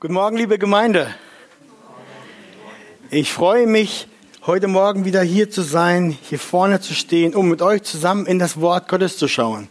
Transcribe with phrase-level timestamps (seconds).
[0.00, 1.08] Guten Morgen, liebe Gemeinde.
[3.10, 4.06] Ich freue mich,
[4.46, 8.38] heute Morgen wieder hier zu sein, hier vorne zu stehen, um mit euch zusammen in
[8.38, 9.66] das Wort Gottes zu schauen.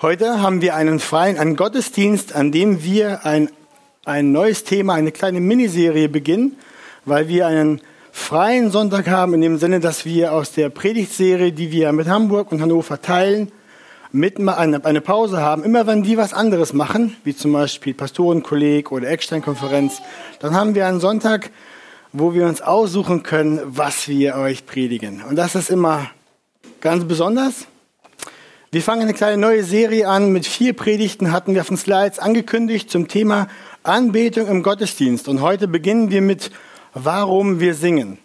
[0.00, 3.50] Heute haben wir einen freien, einen Gottesdienst, an dem wir ein,
[4.06, 6.56] ein neues Thema, eine kleine Miniserie beginnen,
[7.04, 11.70] weil wir einen freien Sonntag haben, in dem Sinne, dass wir aus der Predigtserie, die
[11.70, 13.52] wir mit Hamburg und Hannover teilen,
[14.14, 18.92] mit eine, eine Pause haben, immer wenn die was anderes machen, wie zum Beispiel Pastorenkolleg
[18.92, 20.00] oder Eckstein-Konferenz,
[20.38, 21.50] dann haben wir einen Sonntag,
[22.12, 25.24] wo wir uns aussuchen können, was wir euch predigen.
[25.28, 26.10] Und das ist immer
[26.80, 27.66] ganz besonders.
[28.70, 30.30] Wir fangen eine kleine neue Serie an.
[30.30, 33.48] Mit vier Predigten hatten wir auf den Slides angekündigt zum Thema
[33.82, 35.26] Anbetung im Gottesdienst.
[35.26, 36.52] Und heute beginnen wir mit
[36.92, 38.18] Warum wir singen.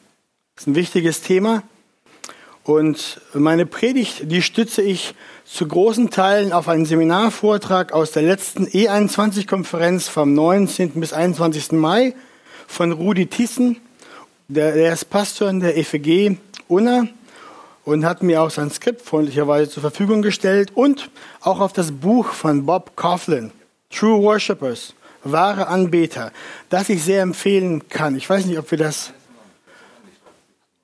[0.53, 1.63] Das ist ein wichtiges Thema.
[2.63, 5.15] Und meine Predigt, die stütze ich
[5.51, 10.91] zu großen Teilen auf einen Seminarvortrag aus der letzten E21-Konferenz vom 19.
[10.99, 11.71] bis 21.
[11.71, 12.13] Mai
[12.67, 13.77] von Rudi Thyssen.
[14.47, 17.07] Der, der ist Pastor in der EFG Unna
[17.83, 21.09] und hat mir auch sein Skript freundlicherweise zur Verfügung gestellt und
[21.41, 23.51] auch auf das Buch von Bob Coughlin,
[23.89, 26.31] True Worshippers, wahre Anbeter,
[26.69, 28.15] das ich sehr empfehlen kann.
[28.15, 29.13] Ich weiß nicht, ob wir das.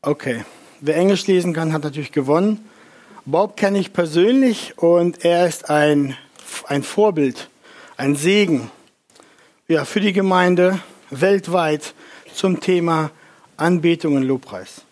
[0.02, 0.44] Okay.
[0.82, 2.67] Wer Englisch lesen kann, hat natürlich gewonnen.
[3.28, 6.16] Bob kenne ich persönlich und er ist ein,
[6.68, 7.50] ein Vorbild,
[7.98, 8.70] ein Segen
[9.67, 11.95] ja, für die Gemeinde weltweit
[12.36, 13.09] zum Thema
[13.58, 14.84] Anbetung und Lobpreis.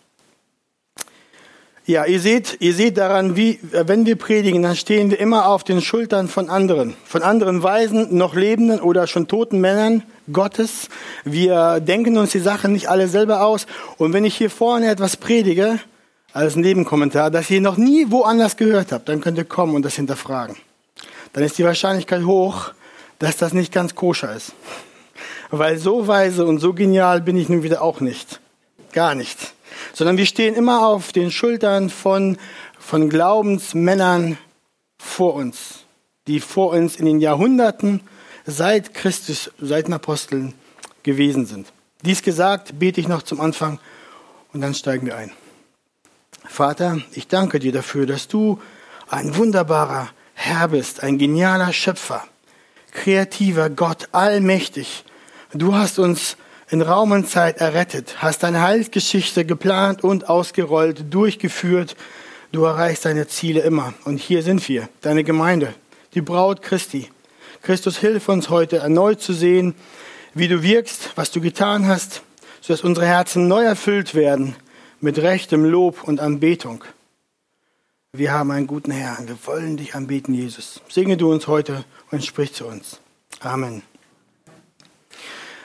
[1.86, 5.62] Ja, ihr seht, ihr seht daran, wie, wenn wir predigen, dann stehen wir immer auf
[5.62, 10.88] den Schultern von anderen, von anderen Weisen, noch lebenden oder schon toten Männern Gottes.
[11.22, 13.66] Wir denken uns die Sachen nicht alle selber aus.
[13.96, 15.78] Und wenn ich hier vorne etwas predige,
[16.34, 19.94] als Nebenkommentar, dass ihr noch nie woanders gehört habt, dann könnt ihr kommen und das
[19.94, 20.56] hinterfragen.
[21.32, 22.72] Dann ist die Wahrscheinlichkeit hoch,
[23.20, 24.52] dass das nicht ganz koscher ist.
[25.50, 28.40] Weil so weise und so genial bin ich nun wieder auch nicht.
[28.92, 29.54] Gar nicht.
[29.92, 32.36] Sondern wir stehen immer auf den Schultern von,
[32.80, 34.36] von Glaubensmännern
[34.98, 35.84] vor uns,
[36.26, 38.00] die vor uns in den Jahrhunderten
[38.44, 40.54] seit Christus, seit den Aposteln
[41.04, 41.68] gewesen sind.
[42.02, 43.78] Dies gesagt, bete ich noch zum Anfang
[44.52, 45.30] und dann steigen wir ein.
[46.46, 48.60] Vater, ich danke dir dafür, dass du
[49.08, 52.22] ein wunderbarer Herr bist, ein genialer Schöpfer,
[52.92, 55.04] kreativer Gott, allmächtig.
[55.52, 56.36] Du hast uns
[56.68, 61.96] in Raum und Zeit errettet, hast deine Heilsgeschichte geplant und ausgerollt, durchgeführt.
[62.52, 63.94] Du erreichst deine Ziele immer.
[64.04, 65.74] Und hier sind wir, deine Gemeinde,
[66.14, 67.10] die Braut Christi.
[67.62, 69.74] Christus, hilf uns heute erneut zu sehen,
[70.34, 72.22] wie du wirkst, was du getan hast,
[72.60, 74.54] sodass unsere Herzen neu erfüllt werden
[75.04, 76.82] mit rechtem Lob und Anbetung.
[78.14, 79.28] Wir haben einen guten Herrn.
[79.28, 80.80] Wir wollen dich anbeten, Jesus.
[80.88, 83.00] Singe du uns heute und sprich zu uns.
[83.40, 83.82] Amen.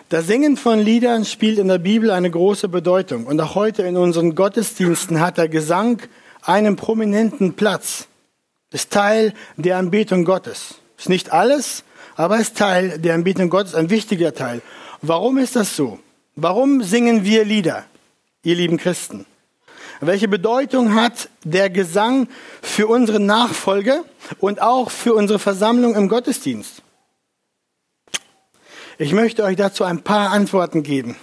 [0.10, 3.28] Das Singen von Liedern spielt in der Bibel eine große Bedeutung.
[3.28, 6.02] Und auch heute in unseren Gottesdiensten hat der Gesang
[6.42, 8.08] einen prominenten Platz.
[8.72, 10.76] Ist Teil der Anbetung Gottes.
[10.98, 11.86] Ist nicht alles,
[12.18, 14.62] aber ist Teil der Anbetung Gottes, ein wichtiger Teil.
[15.02, 15.98] Warum ist das so?
[16.36, 17.86] Warum singen wir Lieder,
[18.44, 19.26] ihr lieben Christen?
[20.02, 22.30] Welche Bedeutung hat der Gesang
[22.62, 24.06] für unsere Nachfolge
[24.40, 26.82] und auch für unsere Versammlung im Gottesdienst?
[28.98, 31.18] Ich möchte euch dazu ein paar Antworten geben.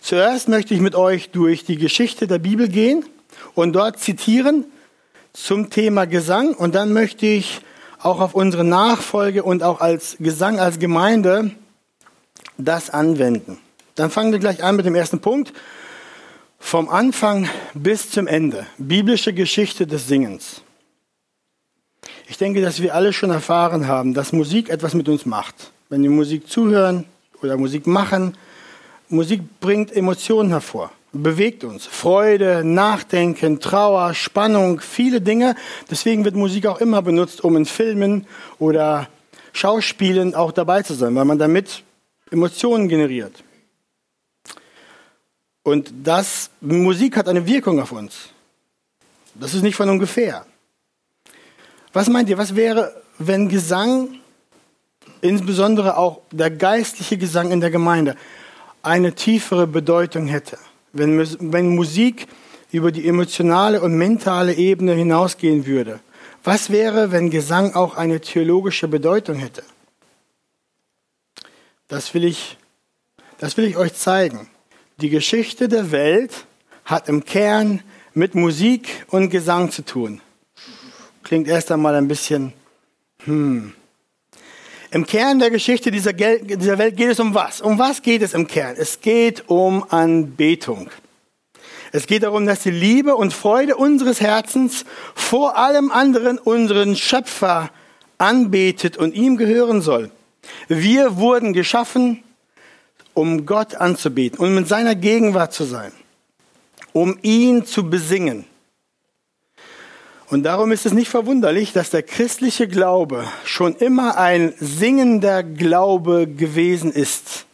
[0.00, 3.04] Zuerst möchte ich mit euch durch die Geschichte der Bibel gehen
[3.54, 4.64] und dort zitieren
[5.34, 7.60] zum Thema Gesang und dann möchte ich
[7.98, 11.50] auch auf unsere Nachfolge und auch als Gesang als Gemeinde
[12.56, 13.58] das anwenden.
[13.94, 15.52] Dann fangen wir gleich an mit dem ersten Punkt.
[16.60, 18.64] Vom Anfang bis zum Ende.
[18.78, 20.62] Biblische Geschichte des Singens.
[22.28, 25.72] Ich denke, dass wir alle schon erfahren haben, dass Musik etwas mit uns macht.
[25.88, 27.06] Wenn wir Musik zuhören
[27.42, 28.36] oder Musik machen,
[29.08, 31.86] Musik bringt Emotionen hervor, bewegt uns.
[31.86, 35.56] Freude, Nachdenken, Trauer, Spannung, viele Dinge.
[35.90, 38.28] Deswegen wird Musik auch immer benutzt, um in Filmen
[38.60, 39.08] oder
[39.52, 41.82] Schauspielen auch dabei zu sein, weil man damit
[42.30, 43.42] Emotionen generiert.
[45.62, 48.30] Und das, Musik hat eine Wirkung auf uns.
[49.34, 50.46] Das ist nicht von ungefähr.
[51.92, 54.20] Was meint ihr, was wäre, wenn Gesang,
[55.20, 58.16] insbesondere auch der geistliche Gesang in der Gemeinde,
[58.82, 60.58] eine tiefere Bedeutung hätte?
[60.92, 61.18] Wenn,
[61.52, 62.26] wenn Musik
[62.72, 66.00] über die emotionale und mentale Ebene hinausgehen würde?
[66.42, 69.62] Was wäre, wenn Gesang auch eine theologische Bedeutung hätte?
[71.88, 72.56] Das will ich,
[73.38, 74.48] das will ich euch zeigen.
[75.00, 76.44] Die Geschichte der Welt
[76.84, 77.82] hat im Kern
[78.12, 80.20] mit Musik und Gesang zu tun.
[81.22, 82.52] Klingt erst einmal ein bisschen,
[83.24, 83.72] hm.
[84.90, 87.60] Im Kern der Geschichte dieser, dieser Welt geht es um was?
[87.60, 88.74] Um was geht es im Kern?
[88.76, 90.90] Es geht um Anbetung.
[91.92, 97.70] Es geht darum, dass die Liebe und Freude unseres Herzens vor allem anderen unseren Schöpfer
[98.18, 100.10] anbetet und ihm gehören soll.
[100.68, 102.22] Wir wurden geschaffen,
[103.20, 105.92] um Gott anzubeten und in seiner Gegenwart zu sein,
[106.92, 108.46] um ihn zu besingen.
[110.28, 116.28] Und darum ist es nicht verwunderlich, dass der christliche Glaube schon immer ein singender Glaube
[116.28, 117.46] gewesen ist.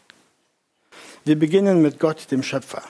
[1.24, 2.82] Wir beginnen mit Gott, dem Schöpfer.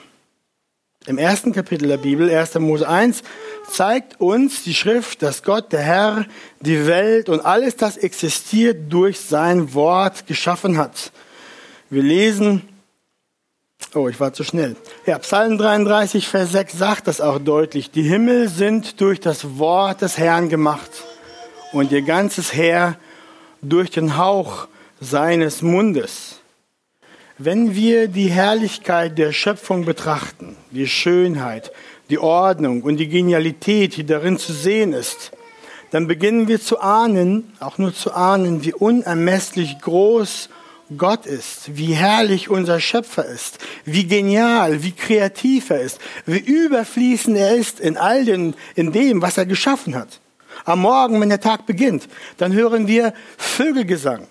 [1.07, 2.57] Im ersten Kapitel der Bibel, 1.
[2.57, 3.23] Mose 1,
[3.71, 6.27] zeigt uns die Schrift, dass Gott, der Herr,
[6.61, 11.13] die Welt und alles, das existiert, durch sein Wort geschaffen hat.
[11.89, 12.63] Wir lesen,
[13.95, 14.75] oh, ich war zu schnell.
[15.07, 17.93] Ja, Psalm 33, Vers 6 sagt das auch deutlich.
[17.93, 20.91] Die Himmel sind durch das Wort des Herrn gemacht
[21.73, 22.99] und ihr ganzes Heer
[23.63, 24.67] durch den Hauch
[25.01, 26.41] seines Mundes.
[27.39, 31.71] Wenn wir die Herrlichkeit der Schöpfung betrachten, die Schönheit,
[32.11, 35.31] die Ordnung und die Genialität, die darin zu sehen ist,
[35.93, 40.49] dann beginnen wir zu ahnen, auch nur zu ahnen, wie unermesslich groß
[40.97, 47.37] Gott ist, wie herrlich unser Schöpfer ist, wie genial, wie kreativ er ist, wie überfließend
[47.37, 50.21] er ist in all den, in dem, was er geschaffen hat.
[50.65, 54.29] Am Morgen, wenn der Tag beginnt, dann hören wir Vögelgesang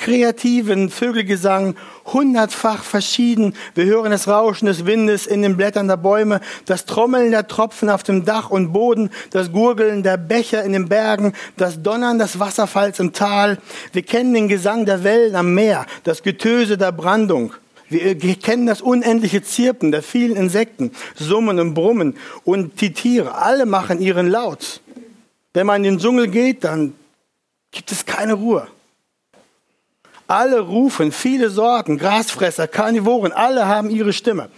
[0.00, 1.76] kreativen Vögelgesang,
[2.06, 3.54] hundertfach verschieden.
[3.74, 7.90] Wir hören das Rauschen des Windes in den Blättern der Bäume, das Trommeln der Tropfen
[7.90, 12.40] auf dem Dach und Boden, das Gurgeln der Becher in den Bergen, das Donnern des
[12.40, 13.58] Wasserfalls im Tal.
[13.92, 17.52] Wir kennen den Gesang der Wellen am Meer, das Getöse der Brandung.
[17.90, 23.34] Wir kennen das unendliche Zirpen der vielen Insekten, Summen und Brummen und die Tiere.
[23.34, 24.80] Alle machen ihren Laut.
[25.52, 26.94] Wenn man in den Dschungel geht, dann
[27.72, 28.68] gibt es keine Ruhe.
[30.30, 34.48] Alle rufen, viele Sorten, Grasfresser, Karnivoren, alle haben ihre Stimme.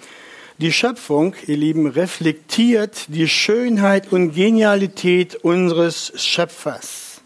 [0.59, 7.23] Die Schöpfung, ihr Lieben, reflektiert die Schönheit und Genialität unseres Schöpfers.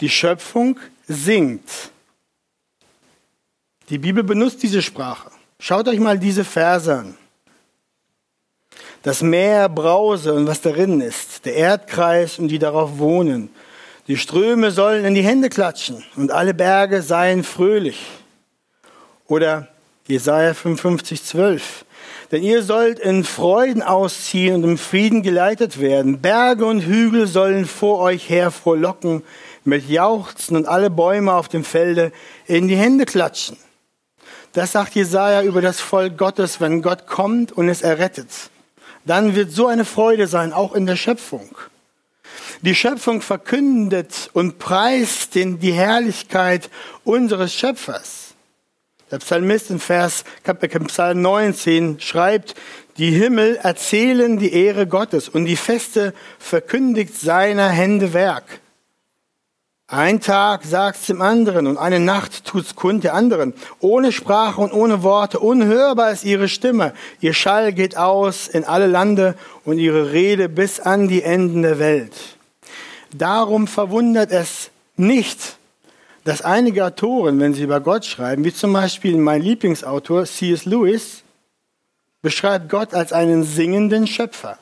[0.00, 1.90] Die Schöpfung singt.
[3.90, 5.30] Die Bibel benutzt diese Sprache.
[5.58, 7.18] Schaut euch mal diese Verse an.
[9.02, 13.50] Das Meer brause und was darin ist, der Erdkreis und die darauf wohnen,
[14.10, 18.08] die Ströme sollen in die Hände klatschen und alle Berge seien fröhlich.
[19.28, 19.68] Oder
[20.08, 21.84] Jesaja 55, 12.
[22.32, 26.20] Denn ihr sollt in Freuden ausziehen und im Frieden geleitet werden.
[26.20, 29.22] Berge und Hügel sollen vor euch her frohlocken,
[29.62, 32.10] mit Jauchzen und alle Bäume auf dem Felde
[32.46, 33.58] in die Hände klatschen.
[34.54, 38.50] Das sagt Jesaja über das Volk Gottes, wenn Gott kommt und es errettet.
[39.04, 41.56] Dann wird so eine Freude sein, auch in der Schöpfung.
[42.62, 46.68] Die Schöpfung verkündet und preist den, die Herrlichkeit
[47.04, 48.34] unseres Schöpfers.
[49.10, 50.24] Der Psalmist in Vers
[50.86, 52.54] Psalm 19 schreibt,
[52.98, 58.60] die Himmel erzählen die Ehre Gottes und die Feste verkündigt seiner Hände Werk.
[59.88, 63.54] Ein Tag sagt's dem anderen und eine Nacht tut's kund der anderen.
[63.80, 66.92] Ohne Sprache und ohne Worte, unhörbar ist ihre Stimme.
[67.20, 69.34] Ihr Schall geht aus in alle Lande
[69.64, 72.38] und ihre Rede bis an die Enden der Welt.
[73.12, 75.56] Darum verwundert es nicht,
[76.24, 80.64] dass einige Autoren, wenn sie über Gott schreiben, wie zum Beispiel mein Lieblingsautor C.S.
[80.64, 81.22] Lewis,
[82.22, 84.58] beschreibt Gott als einen singenden Schöpfer.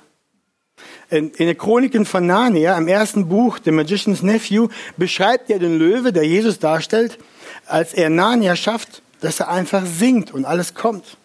[1.11, 5.78] In, in den Chroniken von Narnia, im ersten Buch, The Magician's Nephew, beschreibt er den
[5.78, 7.19] Löwe, der Jesus darstellt,
[7.67, 11.17] als er Narnia schafft, dass er einfach singt und alles kommt.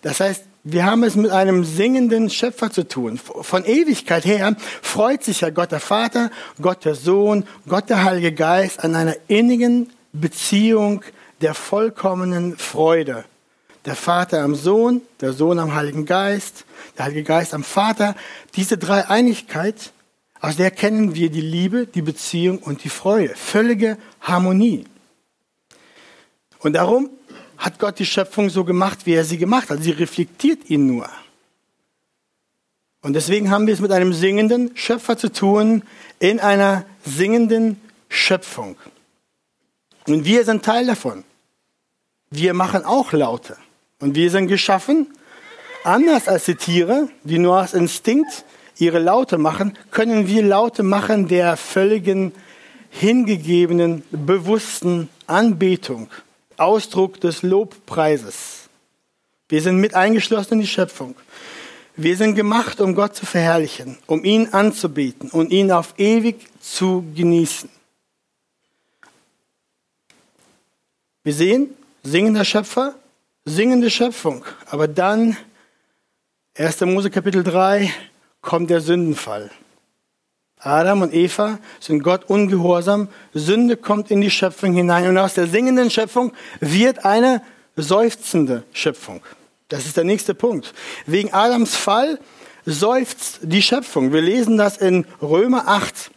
[0.00, 3.18] Das heißt, wir haben es mit einem singenden Schöpfer zu tun.
[3.18, 6.30] Von Ewigkeit her freut sich ja Gott der Vater,
[6.60, 11.04] Gott der Sohn, Gott der Heilige Geist an einer innigen Beziehung
[11.42, 13.26] der vollkommenen Freude.
[13.84, 16.64] Der Vater am Sohn, der Sohn am Heiligen Geist,
[16.96, 18.16] der Heilige Geist am Vater.
[18.56, 19.92] Diese Dreieinigkeit,
[20.40, 23.34] aus der kennen wir die Liebe, die Beziehung und die Freude.
[23.34, 24.86] Völlige Harmonie.
[26.60, 27.10] Und darum
[27.58, 29.82] hat Gott die Schöpfung so gemacht, wie er sie gemacht hat.
[29.82, 31.08] Sie reflektiert ihn nur.
[33.02, 35.82] Und deswegen haben wir es mit einem singenden Schöpfer zu tun,
[36.20, 38.76] in einer singenden Schöpfung.
[40.06, 41.24] Und wir sind Teil davon.
[42.30, 43.56] Wir machen auch Laute.
[44.00, 45.08] Und wir sind geschaffen,
[45.84, 48.44] anders als die Tiere, die nur aus Instinkt
[48.78, 52.32] ihre Laute machen, können wir Laute machen der völligen,
[52.90, 56.08] hingegebenen, bewussten Anbetung.
[56.58, 58.68] Ausdruck des Lobpreises.
[59.48, 61.14] Wir sind mit eingeschlossen in die Schöpfung.
[61.96, 67.04] Wir sind gemacht, um Gott zu verherrlichen, um ihn anzubeten und ihn auf ewig zu
[67.14, 67.70] genießen.
[71.22, 71.70] Wir sehen,
[72.02, 72.94] singender Schöpfer,
[73.44, 74.44] singende Schöpfung.
[74.66, 75.36] Aber dann,
[76.56, 76.80] 1.
[76.82, 77.92] Mose Kapitel 3,
[78.40, 79.50] kommt der Sündenfall.
[80.64, 83.08] Adam und Eva sind Gott ungehorsam.
[83.34, 85.08] Sünde kommt in die Schöpfung hinein.
[85.08, 87.42] Und aus der singenden Schöpfung wird eine
[87.76, 89.22] seufzende Schöpfung.
[89.68, 90.72] Das ist der nächste Punkt.
[91.06, 92.18] Wegen Adams Fall
[92.64, 94.12] seufzt die Schöpfung.
[94.12, 96.10] Wir lesen das in Römer 8.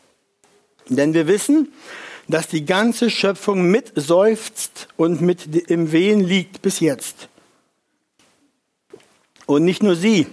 [0.87, 1.73] Denn wir wissen,
[2.29, 7.27] dass die ganze Schöpfung mit seufzt und mit im Wehen liegt bis jetzt.
[9.45, 10.27] Und nicht nur sie,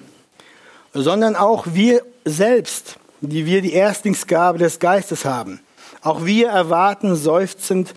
[0.92, 5.60] sondern auch wir selbst, die wir die Erstlingsgabe des Geistes haben.
[6.02, 7.94] Auch wir erwarten seufzend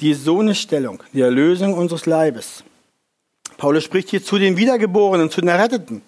[0.00, 2.64] die Sohnestellung, die Erlösung unseres Leibes.
[3.60, 6.00] Paulus spricht hier zu den Wiedergeborenen, zu den Erretteten,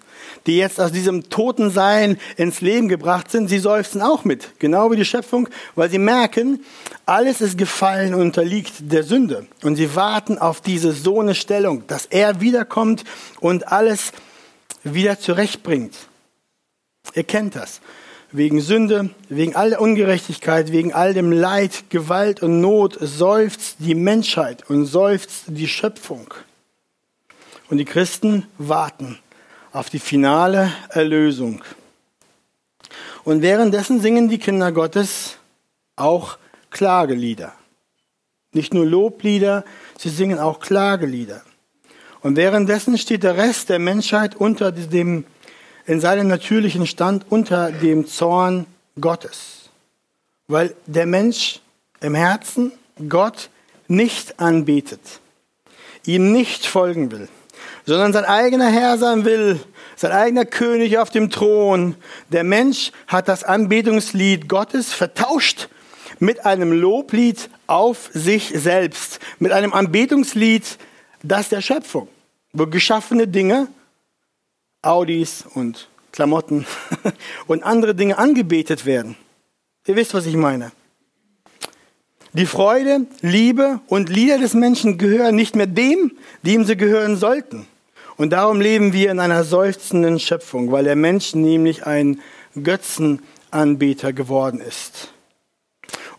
[0.47, 3.47] die jetzt aus diesem Totensein ins Leben gebracht sind.
[3.47, 6.65] Sie seufzen auch mit, genau wie die Schöpfung, weil sie merken,
[7.05, 9.45] alles ist gefallen und unterliegt der Sünde.
[9.61, 13.03] Und sie warten auf diese Sohnestellung, dass er wiederkommt
[13.39, 14.13] und alles
[14.83, 15.95] wieder zurechtbringt.
[17.13, 17.81] Ihr kennt das.
[18.35, 23.93] Wegen Sünde, wegen all der Ungerechtigkeit, wegen all dem Leid, Gewalt und Not seufzt die
[23.93, 26.33] Menschheit und seufzt die Schöpfung.
[27.69, 29.19] Und die Christen warten
[29.71, 31.63] auf die finale Erlösung.
[33.23, 35.37] Und währenddessen singen die Kinder Gottes
[35.95, 36.39] auch
[36.71, 37.53] Klagelieder.
[38.51, 39.63] Nicht nur Loblieder,
[39.99, 41.43] sie singen auch Klagelieder.
[42.21, 45.25] Und währenddessen steht der Rest der Menschheit unter dem,
[45.85, 48.65] in seinem natürlichen Stand unter dem Zorn
[48.99, 49.69] Gottes.
[50.47, 51.61] Weil der Mensch
[52.01, 52.71] im Herzen
[53.09, 53.49] Gott
[53.87, 55.19] nicht anbetet,
[56.05, 57.27] ihm nicht folgen will
[57.85, 59.59] sondern sein eigener Herr sein will,
[59.95, 61.95] sein eigener König auf dem Thron.
[62.29, 65.69] Der Mensch hat das Anbetungslied Gottes vertauscht
[66.19, 70.77] mit einem Loblied auf sich selbst, mit einem Anbetungslied,
[71.21, 72.07] das der Schöpfung,
[72.53, 73.67] wo geschaffene Dinge,
[74.83, 76.65] Audis und Klamotten
[77.47, 79.17] und andere Dinge angebetet werden.
[79.87, 80.71] Ihr wisst, was ich meine.
[82.33, 86.13] Die Freude, Liebe und Lieder des Menschen gehören nicht mehr dem,
[86.43, 87.67] dem sie gehören sollten.
[88.17, 92.21] Und darum leben wir in einer seufzenden Schöpfung, weil der Mensch nämlich ein
[92.61, 95.13] Götzenanbeter geworden ist.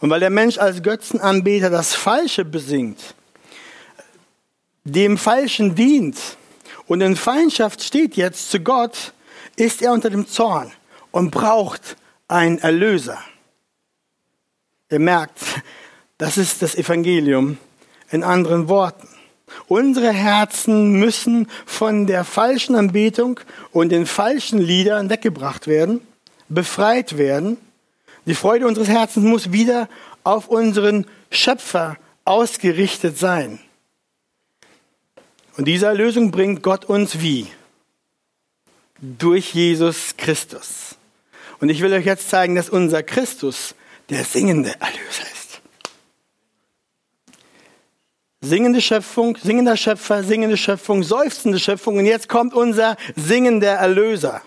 [0.00, 3.14] Und weil der Mensch als Götzenanbeter das Falsche besingt,
[4.84, 6.18] dem Falschen dient
[6.86, 9.12] und in Feindschaft steht jetzt zu Gott,
[9.56, 10.72] ist er unter dem Zorn
[11.10, 11.96] und braucht
[12.28, 13.18] einen Erlöser.
[14.90, 15.38] Ihr merkt,
[16.18, 17.58] das ist das Evangelium
[18.10, 19.08] in anderen Worten.
[19.66, 23.40] Unsere Herzen müssen von der falschen Anbetung
[23.72, 26.00] und den falschen Liedern weggebracht werden,
[26.48, 27.56] befreit werden.
[28.26, 29.88] Die Freude unseres Herzens muss wieder
[30.22, 33.60] auf unseren Schöpfer ausgerichtet sein.
[35.56, 37.46] Und diese Erlösung bringt Gott uns wie?
[39.00, 40.96] Durch Jesus Christus.
[41.60, 43.74] Und ich will euch jetzt zeigen, dass unser Christus
[44.10, 45.60] der singende Erlöser ist.
[48.40, 51.96] Singende Schöpfung, singender Schöpfer, singende Schöpfung, seufzende Schöpfung.
[51.96, 54.42] Und jetzt kommt unser singender Erlöser.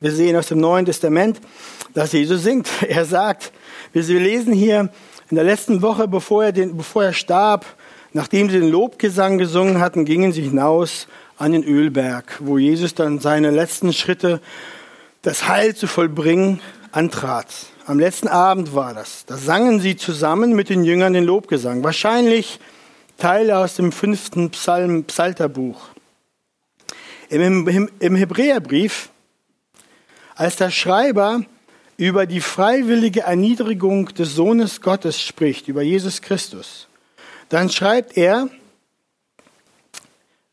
[0.00, 1.40] Wir sehen aus dem Neuen Testament,
[1.94, 2.68] dass Jesus singt.
[2.82, 3.52] Er sagt,
[3.92, 4.90] wir lesen hier
[5.30, 7.64] in der letzten Woche, bevor er, den, bevor er starb,
[8.14, 13.18] nachdem sie den Lobgesang gesungen hatten, gingen sie hinaus an den Ölberg, wo Jesus dann
[13.18, 14.40] seine letzten Schritte,
[15.22, 16.60] das Heil zu vollbringen,
[16.92, 17.48] antrat.
[17.86, 19.26] Am letzten Abend war das.
[19.26, 21.82] Da sangen sie zusammen mit den Jüngern den Lobgesang.
[21.82, 22.60] Wahrscheinlich
[23.18, 25.88] Teile aus dem fünften Psalm, Psalterbuch.
[27.28, 29.10] Im, im, Im Hebräerbrief,
[30.36, 31.42] als der Schreiber
[31.96, 36.88] über die freiwillige Erniedrigung des Sohnes Gottes spricht, über Jesus Christus,
[37.54, 38.48] dann schreibt er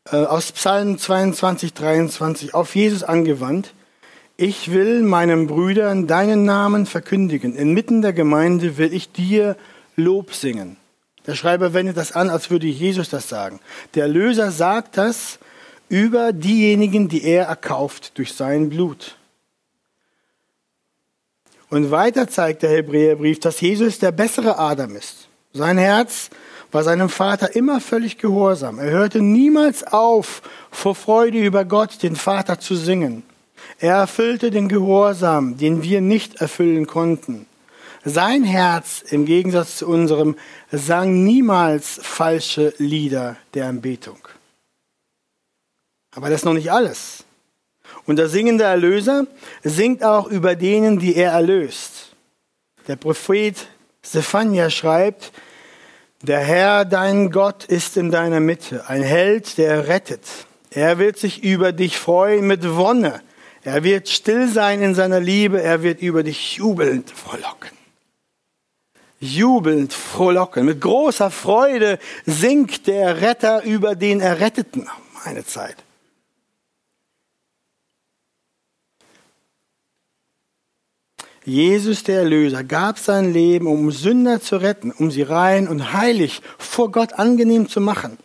[0.08, 3.74] äh, aus Psalm 22, 23 auf Jesus angewandt,
[4.36, 7.56] ich will meinen Brüdern deinen Namen verkündigen.
[7.56, 9.56] Inmitten der Gemeinde will ich dir
[9.96, 10.76] Lob singen.
[11.26, 13.58] Der Schreiber wendet das an, als würde Jesus das sagen.
[13.96, 15.40] Der Löser sagt das
[15.88, 19.16] über diejenigen, die er erkauft durch sein Blut.
[21.68, 25.26] Und weiter zeigt der Hebräerbrief, dass Jesus der bessere Adam ist.
[25.52, 26.30] Sein Herz
[26.72, 28.78] war seinem Vater immer völlig gehorsam.
[28.78, 33.22] Er hörte niemals auf, vor Freude über Gott, den Vater, zu singen.
[33.78, 37.46] Er erfüllte den Gehorsam, den wir nicht erfüllen konnten.
[38.04, 40.36] Sein Herz, im Gegensatz zu unserem,
[40.72, 44.18] sang niemals falsche Lieder der Anbetung.
[46.14, 47.24] Aber das ist noch nicht alles.
[48.06, 49.26] Und der singende Erlöser
[49.62, 52.16] singt auch über denen, die er erlöst.
[52.88, 53.68] Der Prophet
[54.02, 55.32] Zephania schreibt,
[56.22, 60.20] Der Herr, dein Gott, ist in deiner Mitte, ein Held, der rettet.
[60.70, 63.20] Er wird sich über dich freuen mit Wonne.
[63.64, 67.70] Er wird still sein in seiner Liebe, er wird über dich jubelnd frohlocken.
[69.18, 70.64] Jubelnd frohlocken.
[70.64, 74.88] Mit großer Freude singt der Retter über den Erretteten.
[75.24, 75.76] Meine Zeit.
[81.44, 86.40] Jesus der Erlöser gab sein Leben, um Sünder zu retten, um sie rein und heilig
[86.58, 88.16] vor Gott angenehm zu machen.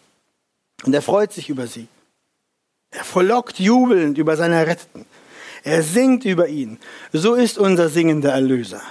[0.86, 1.88] Und er freut sich über sie.
[2.92, 5.06] Er verlockt jubelnd über seine Erretteten.
[5.64, 6.80] Er singt über ihn.
[7.12, 8.82] So ist unser singender Erlöser.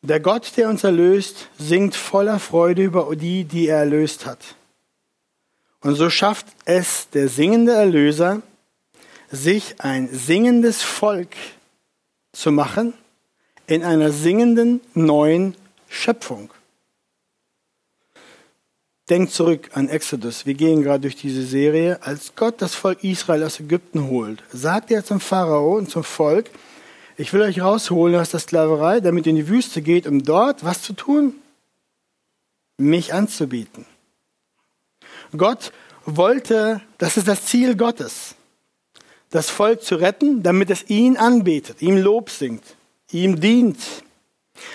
[0.00, 4.56] Der Gott, der uns erlöst, singt voller Freude über die, die er erlöst hat.
[5.80, 8.42] Und so schafft es der singende Erlöser,
[9.30, 11.34] sich ein singendes Volk
[12.34, 12.92] zu machen
[13.66, 15.54] in einer singenden neuen
[15.88, 16.50] Schöpfung.
[19.08, 20.46] Denkt zurück an Exodus.
[20.46, 22.02] Wir gehen gerade durch diese Serie.
[22.02, 26.50] Als Gott das Volk Israel aus Ägypten holt, sagt er zum Pharao und zum Volk,
[27.16, 30.64] ich will euch rausholen aus der Sklaverei, damit ihr in die Wüste geht, um dort
[30.64, 31.34] was zu tun?
[32.76, 33.86] Mich anzubieten.
[35.36, 35.72] Gott
[36.06, 38.34] wollte, das ist das Ziel Gottes
[39.34, 42.62] das Volk zu retten, damit es ihn anbetet, ihm Lob singt,
[43.10, 43.78] ihm dient.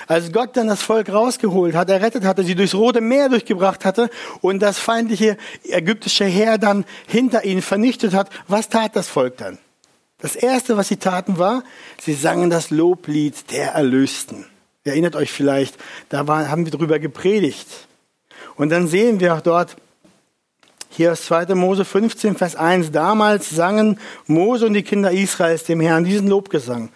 [0.05, 4.09] Als Gott dann das Volk rausgeholt hat, errettet hatte, sie durchs Rote Meer durchgebracht hatte
[4.41, 9.59] und das feindliche ägyptische Heer dann hinter ihnen vernichtet hat, was tat das Volk dann?
[10.17, 11.63] Das erste, was sie taten, war,
[11.97, 14.45] sie sangen das Loblied der Erlösten.
[14.83, 15.77] Ihr erinnert euch vielleicht,
[16.09, 17.87] da haben wir drüber gepredigt.
[18.57, 19.77] Und dann sehen wir auch dort,
[20.89, 21.55] hier aus 2.
[21.55, 22.91] Mose 15, Vers 1.
[22.91, 26.89] Damals sangen Mose und die Kinder Israels dem Herrn diesen Lobgesang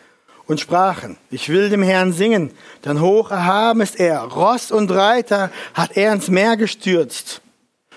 [0.45, 2.51] und sprachen, ich will dem Herrn singen,
[2.83, 7.41] denn hoch erhaben ist er, Ross und Reiter hat er ins Meer gestürzt.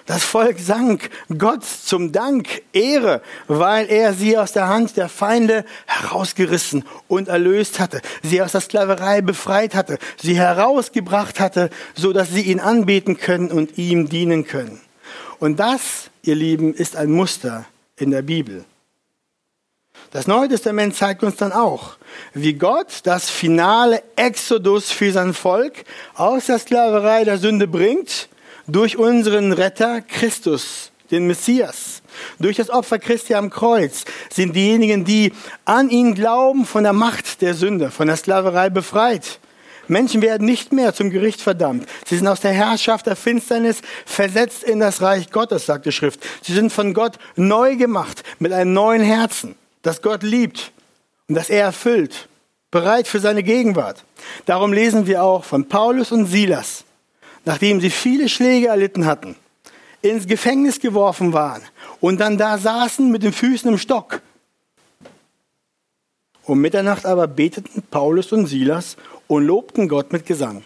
[0.07, 1.01] Das Volk sang
[1.37, 7.81] Gott zum Dank, Ehre, weil er sie aus der Hand der Feinde herausgerissen und erlöst
[7.81, 13.17] hatte, sie aus der Sklaverei befreit hatte, sie herausgebracht hatte, so dass sie ihn anbeten
[13.17, 14.81] können und ihm dienen können.
[15.39, 18.65] Und das, ihr Lieben, ist ein Muster in der Bibel.
[20.13, 21.97] Das Neue Testament zeigt uns dann auch,
[22.33, 28.29] wie Gott das finale Exodus für sein Volk aus der Sklaverei der Sünde bringt,
[28.67, 32.03] durch unseren Retter Christus, den Messias.
[32.39, 35.33] Durch das Opfer Christi am Kreuz sind diejenigen, die
[35.65, 39.39] an ihn glauben, von der Macht der Sünde, von der Sklaverei befreit.
[39.89, 41.89] Menschen werden nicht mehr zum Gericht verdammt.
[42.07, 46.21] Sie sind aus der Herrschaft der Finsternis versetzt in das Reich Gottes, sagt die Schrift.
[46.43, 50.73] Sie sind von Gott neu gemacht, mit einem neuen Herzen, das Gott liebt
[51.29, 52.29] und das er erfüllt,
[52.71, 54.05] bereit für seine Gegenwart.
[54.45, 56.85] Darum lesen wir auch von Paulus und Silas,
[57.45, 59.37] nachdem sie viele Schläge erlitten hatten,
[60.03, 61.63] ins Gefängnis geworfen waren
[62.01, 64.21] und dann da saßen mit den Füßen im Stock.
[66.45, 68.97] Um Mitternacht aber beteten Paulus und Silas
[69.29, 70.65] und lobten Gott mit Gesang.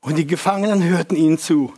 [0.00, 1.72] Und die Gefangenen hörten ihnen zu.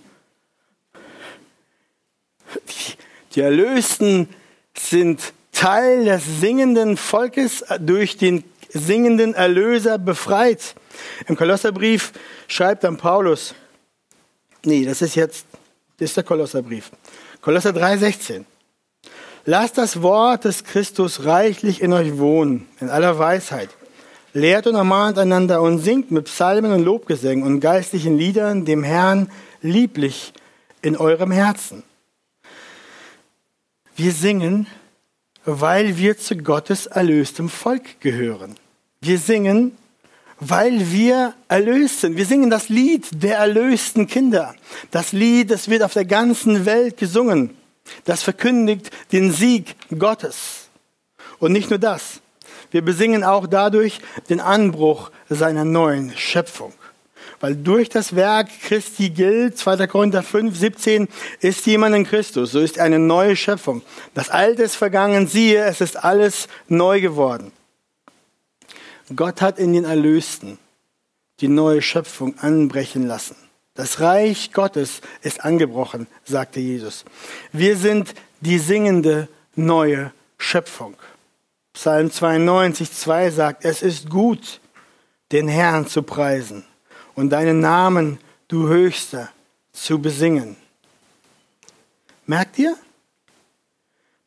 [2.54, 2.94] Die,
[3.34, 4.28] die Erlösten
[4.76, 10.74] sind Teil des singenden Volkes durch den singenden Erlöser befreit.
[11.26, 12.12] Im Kolosserbrief
[12.48, 13.54] schreibt dann Paulus,
[14.64, 15.46] nee, das ist jetzt,
[15.98, 16.90] das ist der Kolosserbrief.
[17.40, 18.44] Kolosser 3,16.
[19.44, 23.68] Lasst das Wort des Christus reichlich in euch wohnen, in aller Weisheit
[24.36, 29.30] Lehrt und ermahnt einander und singt mit Psalmen und Lobgesängen und geistlichen Liedern dem Herrn
[29.62, 30.32] lieblich
[30.82, 31.84] in eurem Herzen.
[33.94, 34.66] Wir singen,
[35.44, 38.56] weil wir zu Gottes erlöstem Volk gehören.
[39.00, 39.76] Wir singen,
[40.40, 42.16] weil wir erlöst sind.
[42.16, 44.56] Wir singen das Lied der erlösten Kinder.
[44.90, 47.56] Das Lied, das wird auf der ganzen Welt gesungen.
[48.04, 50.68] Das verkündigt den Sieg Gottes.
[51.38, 52.20] Und nicht nur das.
[52.74, 56.72] Wir besingen auch dadurch den Anbruch seiner neuen Schöpfung.
[57.38, 59.86] Weil durch das Werk Christi gilt, 2.
[59.86, 61.08] Korinther 5, 17,
[61.38, 63.82] ist jemand in Christus, so ist eine neue Schöpfung.
[64.14, 67.52] Das Alte ist vergangen, siehe, es ist alles neu geworden.
[69.14, 70.58] Gott hat in den Erlösten
[71.40, 73.36] die neue Schöpfung anbrechen lassen.
[73.74, 77.04] Das Reich Gottes ist angebrochen, sagte Jesus.
[77.52, 80.96] Wir sind die singende neue Schöpfung.
[81.74, 84.60] Psalm 92, 2 sagt, es ist gut,
[85.32, 86.64] den Herrn zu preisen
[87.14, 89.30] und deinen Namen, du Höchster,
[89.72, 90.56] zu besingen.
[92.26, 92.76] Merkt ihr?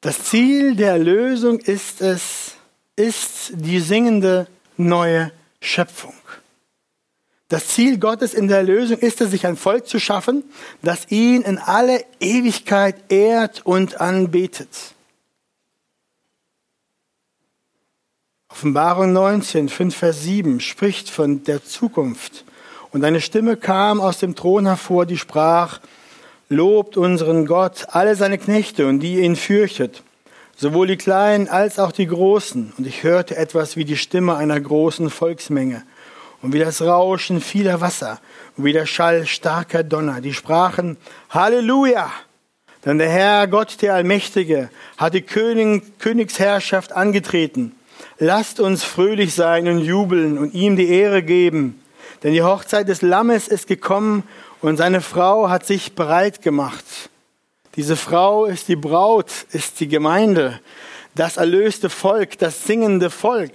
[0.01, 2.55] Das Ziel der Erlösung ist es,
[2.95, 5.31] ist die singende neue
[5.61, 6.13] Schöpfung.
[7.47, 10.43] Das Ziel Gottes in der Erlösung ist es, sich ein Volk zu schaffen,
[10.81, 14.96] das ihn in alle Ewigkeit ehrt und anbetet.
[18.57, 22.43] Offenbarung 19, 5 Vers 7 spricht von der Zukunft.
[22.91, 25.79] Und eine Stimme kam aus dem Thron hervor, die sprach,
[26.49, 30.01] Lobt unseren Gott, alle seine Knechte und die ihn fürchtet,
[30.55, 32.73] sowohl die Kleinen als auch die Großen.
[32.75, 35.83] Und ich hörte etwas wie die Stimme einer großen Volksmenge
[36.41, 38.19] und wie das Rauschen vieler Wasser
[38.57, 40.19] und wie der Schall starker Donner.
[40.19, 40.97] Die sprachen
[41.29, 42.11] Halleluja!
[42.85, 47.76] Denn der Herr Gott, der Allmächtige, hat die König, Königsherrschaft angetreten.
[48.19, 51.81] Lasst uns fröhlich sein und jubeln und ihm die Ehre geben.
[52.23, 54.23] Denn die Hochzeit des Lammes ist gekommen
[54.61, 56.85] und seine Frau hat sich bereit gemacht.
[57.75, 60.59] Diese Frau ist die Braut, ist die Gemeinde,
[61.13, 63.51] das erlöste Volk, das singende Volk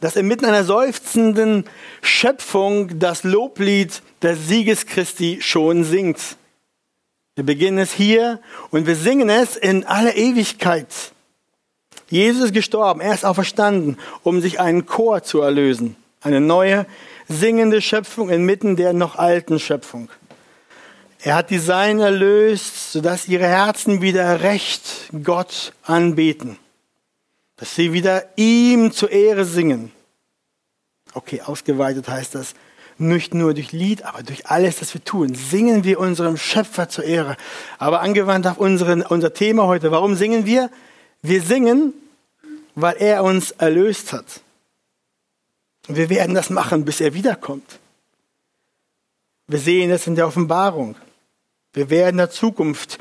[0.00, 1.64] dass inmitten einer seufzenden
[2.02, 6.36] Schöpfung das Loblied des Sieges Christi schon singt.
[7.34, 10.86] Wir beginnen es hier und wir singen es in aller Ewigkeit.
[12.08, 15.96] Jesus ist gestorben, er ist auferstanden, um sich einen Chor zu erlösen.
[16.20, 16.86] Eine neue,
[17.28, 20.08] singende Schöpfung inmitten der noch alten Schöpfung.
[21.20, 26.58] Er hat die Seinen erlöst, sodass ihre Herzen wieder recht Gott anbeten
[27.56, 29.92] dass sie wieder ihm zur Ehre singen.
[31.14, 32.54] Okay, ausgeweitet heißt das
[32.98, 35.34] nicht nur durch Lied, aber durch alles, was wir tun.
[35.34, 37.36] Singen wir unserem Schöpfer zur Ehre.
[37.78, 39.90] Aber angewandt auf unseren, unser Thema heute.
[39.90, 40.70] Warum singen wir?
[41.28, 41.92] Wir singen,
[42.76, 44.42] weil er uns erlöst hat.
[45.88, 47.80] Wir werden das machen, bis er wiederkommt.
[49.48, 50.94] Wir sehen es in der Offenbarung.
[51.72, 52.98] Wir werden in der Zukunft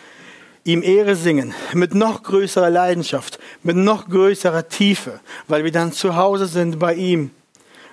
[0.64, 6.16] ihm Ehre singen, mit noch größerer Leidenschaft, mit noch größerer Tiefe, weil wir dann zu
[6.16, 7.30] Hause sind bei ihm,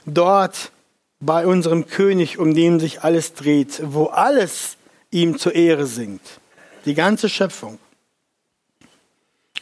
[0.07, 0.73] dort
[1.21, 4.79] bei unserem König, um den sich alles dreht, wo alles
[5.11, 6.41] ihm zur Ehre singt,
[6.87, 7.79] die ganze Schöpfung.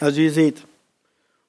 [0.01, 0.65] Also ihr seht,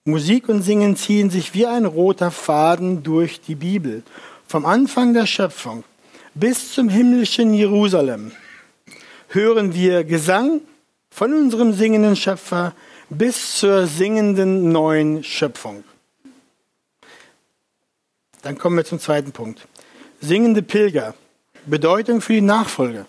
[0.06, 4.04] Musik und Singen ziehen sich wie ein roter Faden durch die Bibel,
[4.46, 5.84] vom Anfang der Schöpfung
[6.34, 8.32] bis zum himmlischen Jerusalem
[9.30, 10.62] hören wir Gesang,
[11.10, 12.74] von unserem singenden Schöpfer
[13.10, 15.84] bis zur singenden neuen Schöpfung.
[18.42, 19.68] Dann kommen wir zum zweiten Punkt.
[20.22, 21.14] Singende Pilger.
[21.66, 23.06] Bedeutung für die Nachfolge.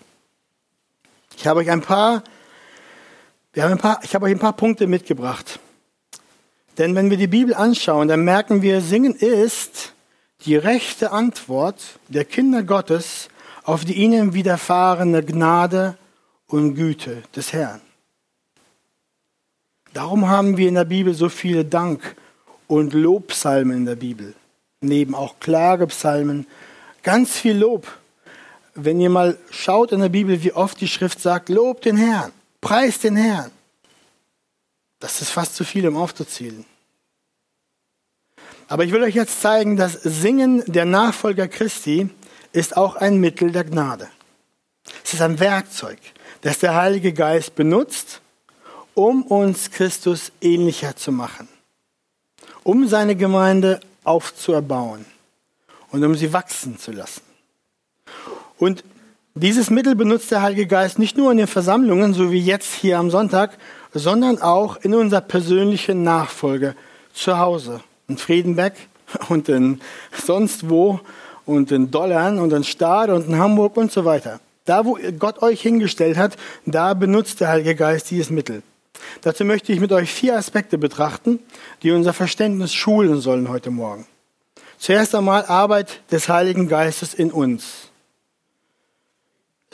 [1.37, 2.23] Ich habe euch ein paar,
[3.53, 5.59] wir haben ein paar, ich habe euch ein paar Punkte mitgebracht.
[6.77, 9.93] Denn wenn wir die Bibel anschauen, dann merken wir, Singen ist
[10.45, 13.29] die rechte Antwort der Kinder Gottes
[13.63, 15.95] auf die ihnen widerfahrene Gnade
[16.47, 17.81] und Güte des Herrn.
[19.93, 22.15] Darum haben wir in der Bibel so viele Dank-
[22.67, 24.33] und Lobpsalmen in der Bibel.
[24.81, 26.47] Neben auch Klagepsalmen.
[27.03, 27.87] Ganz viel Lob.
[28.73, 32.31] Wenn ihr mal schaut in der Bibel, wie oft die Schrift sagt, Lob den Herrn,
[32.63, 33.51] preis den Herrn.
[34.99, 36.65] Das ist fast zu viel, um aufzuzählen.
[38.67, 42.09] Aber ich will euch jetzt zeigen, dass Singen der Nachfolger Christi
[42.53, 44.09] ist auch ein Mittel der Gnade.
[45.03, 45.99] Es ist ein Werkzeug,
[46.41, 48.21] das der Heilige Geist benutzt,
[48.95, 51.47] um uns Christus ähnlicher zu machen,
[52.63, 55.05] um seine Gemeinde aufzuerbauen
[55.91, 57.21] und um sie wachsen zu lassen.
[58.57, 58.83] Und
[59.35, 62.99] dieses Mittel benutzt der Heilige Geist nicht nur in den Versammlungen, so wie jetzt hier
[62.99, 63.57] am Sonntag,
[63.91, 66.75] sondern auch in unserer persönlichen Nachfolge
[67.13, 68.73] zu Hause, in Friedenbeck
[69.29, 69.81] und in
[70.23, 70.99] sonst wo
[71.45, 74.39] und in Dollern und in Stade und in Hamburg und so weiter.
[74.65, 78.63] Da, wo Gott euch hingestellt hat, da benutzt der Heilige Geist dieses Mittel.
[79.21, 81.39] Dazu möchte ich mit euch vier Aspekte betrachten,
[81.81, 84.05] die unser Verständnis schulen sollen heute Morgen.
[84.77, 87.89] Zuerst einmal Arbeit des Heiligen Geistes in uns.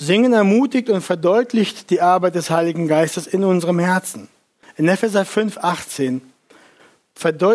[0.02, 4.30] Singen ermutigt und verdeutlicht die Arbeit des Heiligen Geistes in unserem Herzen.
[4.78, 6.22] In Epheser 5, 18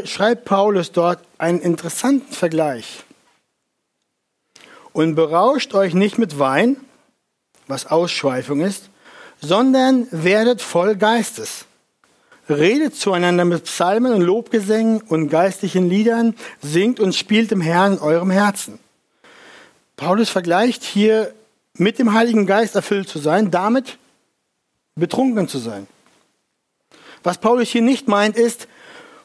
[0.04, 3.02] schreibt Paulus dort einen interessanten Vergleich.
[4.92, 6.76] Und berauscht euch nicht mit Wein,
[7.66, 8.90] was Ausschweifung ist,
[9.40, 11.64] sondern werdet voll Geistes.
[12.50, 17.98] Redet zueinander mit Psalmen und Lobgesängen und geistlichen Liedern, singt und spielt dem Herrn in
[18.00, 18.78] eurem Herzen.
[19.96, 21.34] Paulus vergleicht hier
[21.76, 23.98] mit dem Heiligen Geist erfüllt zu sein, damit
[24.94, 25.86] betrunken zu sein.
[27.22, 28.68] Was Paulus hier nicht meint, ist,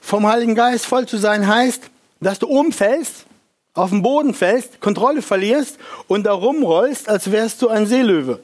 [0.01, 1.89] vom Heiligen Geist voll zu sein heißt,
[2.21, 3.25] dass du umfällst,
[3.73, 8.39] auf den Boden fällst, Kontrolle verlierst und da rumrollst, als wärst du ein Seelöwe.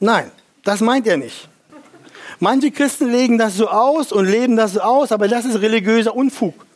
[0.00, 0.30] Nein.
[0.64, 1.48] Das meint er nicht.
[2.38, 6.14] Manche Christen legen das so aus und leben das so aus, aber das ist religiöser
[6.14, 6.66] Unfug.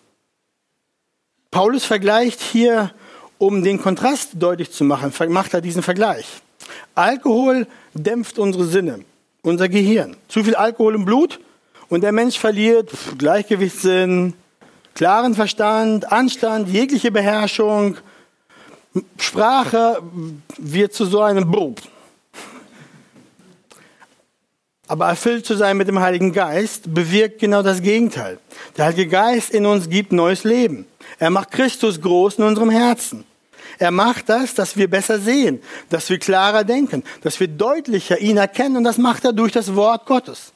[1.50, 2.92] Paulus vergleicht hier
[3.38, 6.26] um den Kontrast deutlich zu machen, macht er diesen Vergleich.
[6.94, 9.00] Alkohol dämpft unsere Sinne,
[9.42, 10.16] unser Gehirn.
[10.28, 11.38] Zu viel Alkohol im Blut
[11.88, 14.34] und der Mensch verliert Gleichgewichtssinn,
[14.94, 17.98] klaren Verstand, Anstand, jegliche Beherrschung.
[19.18, 20.02] Sprache
[20.56, 21.82] wird zu so einem Brot.
[24.88, 28.38] Aber erfüllt zu sein mit dem Heiligen Geist bewirkt genau das Gegenteil.
[28.76, 30.86] Der Heilige Geist in uns gibt neues Leben.
[31.18, 33.24] Er macht Christus groß in unserem Herzen.
[33.78, 38.38] Er macht das, dass wir besser sehen, dass wir klarer denken, dass wir deutlicher ihn
[38.38, 40.52] erkennen und das macht er durch das Wort Gottes.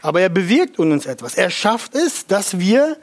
[0.00, 1.34] Aber er bewirkt uns etwas.
[1.34, 2.96] Er schafft es, dass wir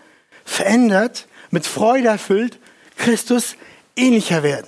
[0.46, 2.60] verändert, mit Freude erfüllt,
[2.98, 3.56] Christus
[3.96, 4.68] ähnlicher werden.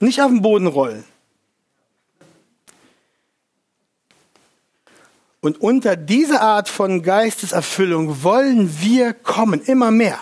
[0.00, 1.04] Nicht auf den Boden rollen.
[5.40, 10.18] Und unter diese Art von Geisteserfüllung wollen wir kommen, immer mehr.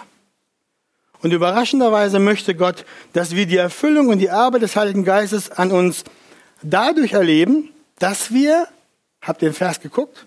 [1.23, 5.71] Und überraschenderweise möchte Gott, dass wir die Erfüllung und die Arbeit des Heiligen Geistes an
[5.71, 6.05] uns
[6.63, 8.67] dadurch erleben, dass wir,
[9.21, 10.27] habt ihr den Vers geguckt,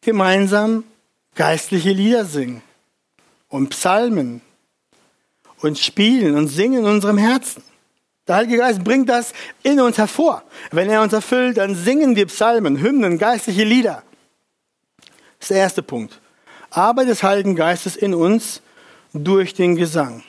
[0.00, 0.84] gemeinsam
[1.34, 2.62] geistliche Lieder singen
[3.48, 4.40] und Psalmen
[5.60, 7.64] und spielen und singen in unserem Herzen.
[8.28, 9.32] Der Heilige Geist bringt das
[9.64, 10.44] in uns hervor.
[10.70, 14.04] Wenn er uns erfüllt, dann singen wir Psalmen, Hymnen, geistliche Lieder.
[14.98, 16.20] Das ist der erste Punkt.
[16.70, 18.60] Arbeit des Heiligen Geistes in uns
[19.12, 20.22] durch den Gesang.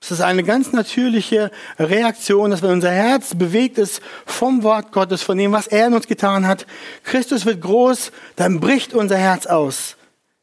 [0.00, 5.22] Es ist eine ganz natürliche Reaktion, dass wenn unser Herz bewegt ist vom Wort Gottes,
[5.22, 6.66] von dem, was er in uns getan hat,
[7.02, 9.96] Christus wird groß, dann bricht unser Herz aus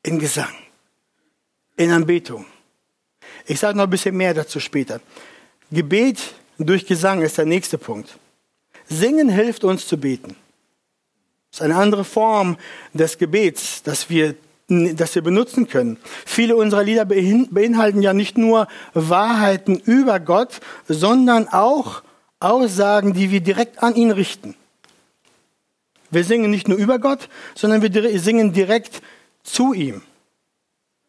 [0.04, 0.54] in Gesang,
[1.78, 2.46] in Anbetung.
[3.46, 5.00] Ich sage noch ein bisschen mehr dazu später.
[5.72, 6.20] Gebet
[6.58, 8.18] durch Gesang ist der nächste Punkt.
[8.88, 10.36] Singen hilft uns zu beten.
[11.52, 12.58] Das ist eine andere Form
[12.94, 14.36] des Gebets, das wir
[14.68, 15.98] das wir benutzen können.
[16.26, 22.02] Viele unserer Lieder beinhalten ja nicht nur Wahrheiten über Gott, sondern auch
[22.40, 24.56] Aussagen, die wir direkt an ihn richten.
[26.10, 29.02] Wir singen nicht nur über Gott, sondern wir singen direkt
[29.44, 30.02] zu ihm.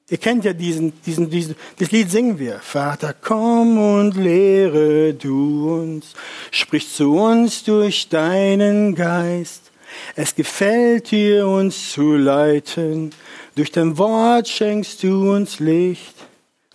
[0.09, 2.61] Ihr kennt ja diesen, diesen, diesen, das Lied singen wir.
[2.61, 6.15] Vater, komm und lehre du uns,
[6.53, 9.73] sprich zu uns durch deinen Geist.
[10.15, 13.13] Es gefällt dir, uns zu leiten.
[13.55, 16.15] Durch dein Wort schenkst du uns Licht.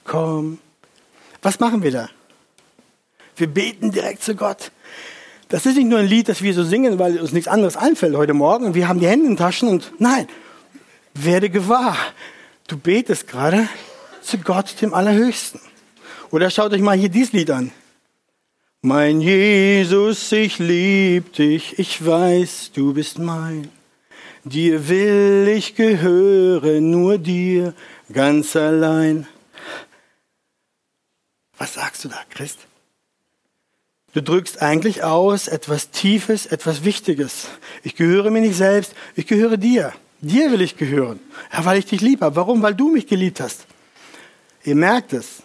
[0.04, 0.60] Komm.
[1.42, 2.10] Was machen wir da?
[3.36, 4.72] Wir beten direkt zu Gott.
[5.50, 8.16] Das ist nicht nur ein Lied, das wir so singen, weil uns nichts anderes einfällt
[8.16, 10.28] heute Morgen wir haben die Hände in den Taschen und nein,
[11.14, 11.98] werde gewahr.
[12.68, 13.68] Du betest gerade
[14.22, 15.60] zu Gott, dem Allerhöchsten.
[16.30, 17.72] Oder schaut euch mal hier dieses Lied an.
[18.84, 23.70] Mein Jesus, ich lieb dich, ich weiß, du bist mein.
[24.44, 27.76] Dir will ich gehören, nur dir,
[28.12, 29.28] ganz allein.
[31.60, 32.58] Was sagst du da, Christ?
[34.16, 37.50] Du drückst eigentlich aus etwas Tiefes, etwas Wichtiges.
[37.84, 39.94] Ich gehöre mir nicht selbst, ich gehöre dir.
[40.22, 41.20] Dir will ich gehören.
[41.54, 42.36] Ja, weil ich dich lieb habe.
[42.36, 42.64] Warum?
[42.64, 43.68] Weil du mich geliebt hast.
[44.64, 45.41] Ihr merkt es.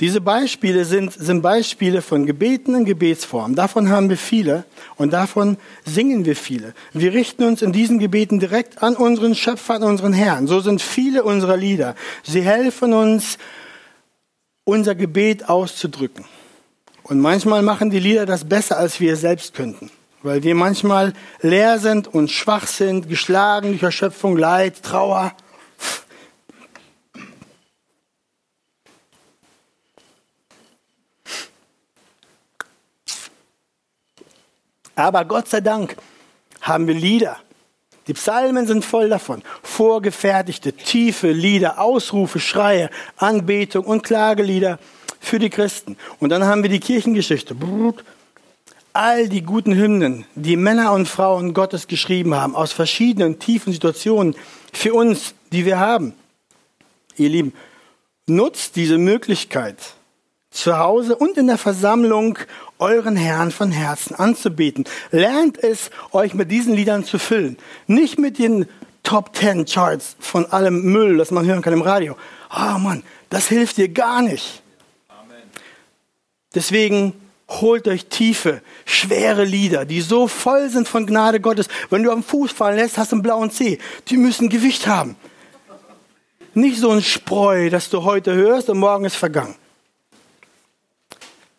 [0.00, 3.56] Diese Beispiele sind, sind Beispiele von Gebeten und Gebetsformen.
[3.56, 4.64] Davon haben wir viele
[4.96, 6.72] und davon singen wir viele.
[6.92, 10.46] Wir richten uns in diesen Gebeten direkt an unseren Schöpfer, an unseren Herrn.
[10.46, 11.96] So sind viele unserer Lieder.
[12.22, 13.38] Sie helfen uns,
[14.62, 16.24] unser Gebet auszudrücken.
[17.02, 19.90] Und manchmal machen die Lieder das besser, als wir selbst könnten.
[20.22, 25.32] Weil wir manchmal leer sind und schwach sind, geschlagen durch Erschöpfung, Leid, Trauer.
[34.98, 35.96] Aber Gott sei Dank
[36.60, 37.36] haben wir Lieder.
[38.08, 39.42] Die Psalmen sind voll davon.
[39.62, 44.80] Vorgefertigte, tiefe Lieder, Ausrufe, Schreie, Anbetung und Klagelieder
[45.20, 45.96] für die Christen.
[46.18, 47.54] Und dann haben wir die Kirchengeschichte.
[48.92, 54.34] All die guten Hymnen, die Männer und Frauen Gottes geschrieben haben, aus verschiedenen tiefen Situationen
[54.72, 56.14] für uns, die wir haben.
[57.16, 57.52] Ihr Lieben,
[58.26, 59.76] nutzt diese Möglichkeit,
[60.50, 62.38] zu Hause und in der Versammlung
[62.78, 64.84] euren Herrn von Herzen anzubeten.
[65.10, 67.58] Lernt es, euch mit diesen Liedern zu füllen.
[67.86, 68.66] Nicht mit den
[69.02, 72.16] Top Ten Charts von allem Müll, das man hören kann im Radio.
[72.48, 74.62] Ah oh Mann, das hilft dir gar nicht.
[76.54, 77.14] Deswegen
[77.48, 81.68] holt euch tiefe, schwere Lieder, die so voll sind von Gnade Gottes.
[81.90, 83.78] Wenn du am Fuß fallen lässt, hast du einen blauen Zeh.
[84.08, 85.16] Die müssen Gewicht haben.
[86.54, 89.54] Nicht so ein Spreu, das du heute hörst und morgen ist vergangen.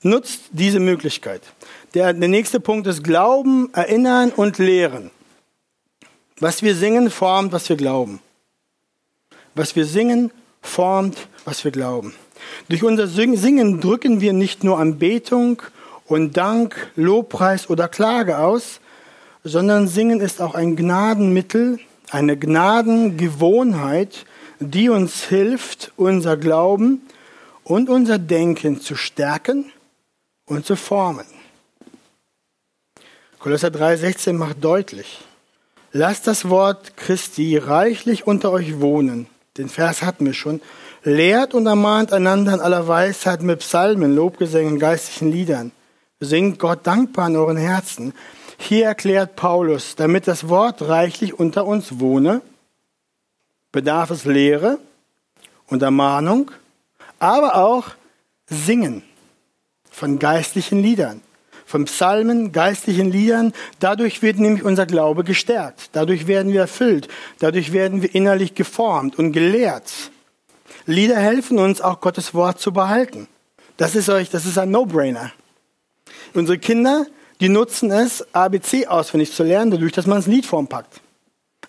[0.01, 1.41] Nutzt diese Möglichkeit.
[1.93, 5.11] Der, der nächste Punkt ist Glauben, Erinnern und Lehren.
[6.39, 8.21] Was wir singen, formt, was wir glauben.
[9.55, 10.31] Was wir singen,
[10.61, 12.13] formt, was wir glauben.
[12.69, 15.61] Durch unser Singen drücken wir nicht nur Anbetung
[16.05, 18.79] und Dank, Lobpreis oder Klage aus,
[19.43, 24.25] sondern Singen ist auch ein Gnadenmittel, eine Gnadengewohnheit,
[24.61, 27.01] die uns hilft, unser Glauben
[27.65, 29.73] und unser Denken zu stärken
[30.49, 31.25] und zu formen.
[33.39, 35.19] Kolosser 3,16 macht deutlich,
[35.93, 39.27] lasst das Wort Christi reichlich unter euch wohnen.
[39.57, 40.61] Den Vers hatten wir schon.
[41.03, 45.71] Lehrt und ermahnt einander in aller Weisheit mit Psalmen, Lobgesängen, geistlichen Liedern.
[46.19, 48.13] Singt Gott dankbar in euren Herzen.
[48.57, 52.41] Hier erklärt Paulus, damit das Wort reichlich unter uns wohne,
[53.71, 54.79] bedarf es Lehre
[55.67, 56.51] und Ermahnung,
[57.19, 57.91] aber auch
[58.47, 59.03] Singen
[59.89, 61.21] von geistlichen Liedern,
[61.65, 63.53] von Psalmen, geistlichen Liedern.
[63.79, 65.89] Dadurch wird nämlich unser Glaube gestärkt.
[65.93, 67.07] Dadurch werden wir erfüllt.
[67.39, 69.91] Dadurch werden wir innerlich geformt und gelehrt.
[70.85, 73.27] Lieder helfen uns auch Gottes Wort zu behalten.
[73.77, 75.31] Das ist euch, das ist ein No-Brainer.
[76.33, 77.05] Unsere Kinder,
[77.39, 81.01] die nutzen es, ABC auswendig zu lernen, dadurch, dass man das Lied packt.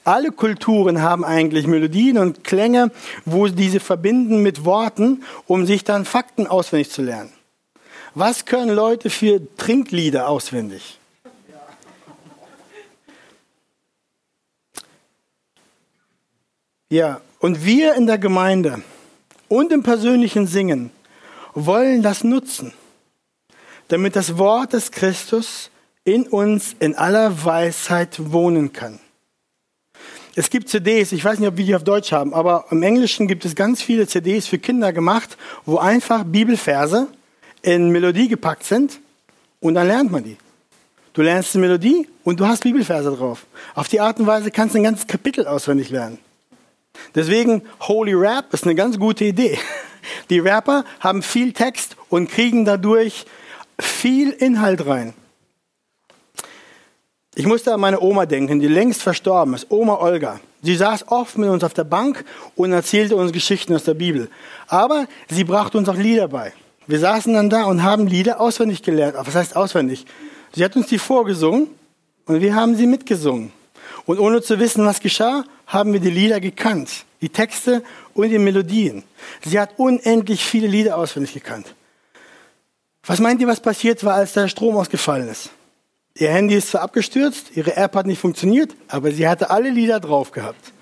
[0.05, 2.91] Alle Kulturen haben eigentlich Melodien und Klänge,
[3.27, 7.33] wo sie diese verbinden mit Worten, um sich dann Fakten auswendig zu lernen.
[8.15, 10.99] Was können Leute für Trinklieder auswendig?
[16.89, 18.83] Ja, und wir in der Gemeinde
[19.49, 20.91] und im persönlichen Singen
[21.55, 22.73] wollen das nutzen,
[23.89, 25.71] damit das Wort des Christus
[26.03, 28.99] in uns in aller Weisheit wohnen kann.
[30.35, 33.29] Es gibt CDs, ich weiß nicht, ob wir die auf Deutsch haben, aber im Englischen
[33.29, 37.07] gibt es ganz viele CDs für Kinder gemacht, wo einfach Bibelverse
[37.63, 39.01] in Melodie gepackt sind
[39.61, 40.37] und dann lernt man die.
[41.13, 43.47] Du lernst die Melodie und du hast Bibelverse drauf.
[43.75, 46.19] Auf die Art und Weise kannst du ein ganzes Kapitel auswendig lernen.
[47.15, 49.59] Deswegen Holy Rap ist eine ganz gute Idee.
[50.31, 53.27] Die Rapper haben viel Text und kriegen dadurch
[53.79, 55.15] viel Inhalt rein.
[57.35, 60.41] Ich musste an meine Oma denken, die längst verstorben ist, Oma Olga.
[60.63, 64.29] Sie saß oft mit uns auf der Bank und erzählte uns Geschichten aus der Bibel.
[64.67, 66.53] Aber sie brachte uns auch Lieder bei.
[66.91, 69.17] Wir saßen dann da und haben Lieder auswendig gelernt.
[69.17, 70.07] Was heißt auswendig?
[70.53, 71.69] Sie hat uns die vorgesungen
[72.25, 73.53] und wir haben sie mitgesungen.
[74.07, 77.05] Und ohne zu wissen, was geschah, haben wir die Lieder gekannt.
[77.21, 79.05] Die Texte und die Melodien.
[79.45, 81.77] Sie hat unendlich viele Lieder auswendig gekannt.
[83.05, 85.51] Was meint ihr, was passiert war, als der Strom ausgefallen ist?
[86.17, 90.01] Ihr Handy ist zwar abgestürzt, ihre App hat nicht funktioniert, aber sie hatte alle Lieder
[90.01, 90.73] drauf gehabt.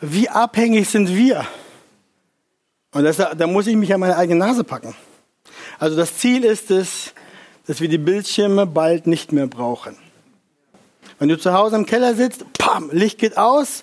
[0.00, 1.46] Wie abhängig sind wir?
[2.92, 4.94] Und das, da muss ich mich an meine eigene Nase packen.
[5.80, 7.14] Also das Ziel ist es,
[7.66, 9.96] dass wir die Bildschirme bald nicht mehr brauchen.
[11.18, 13.82] Wenn du zu Hause im Keller sitzt, pam, Licht geht aus,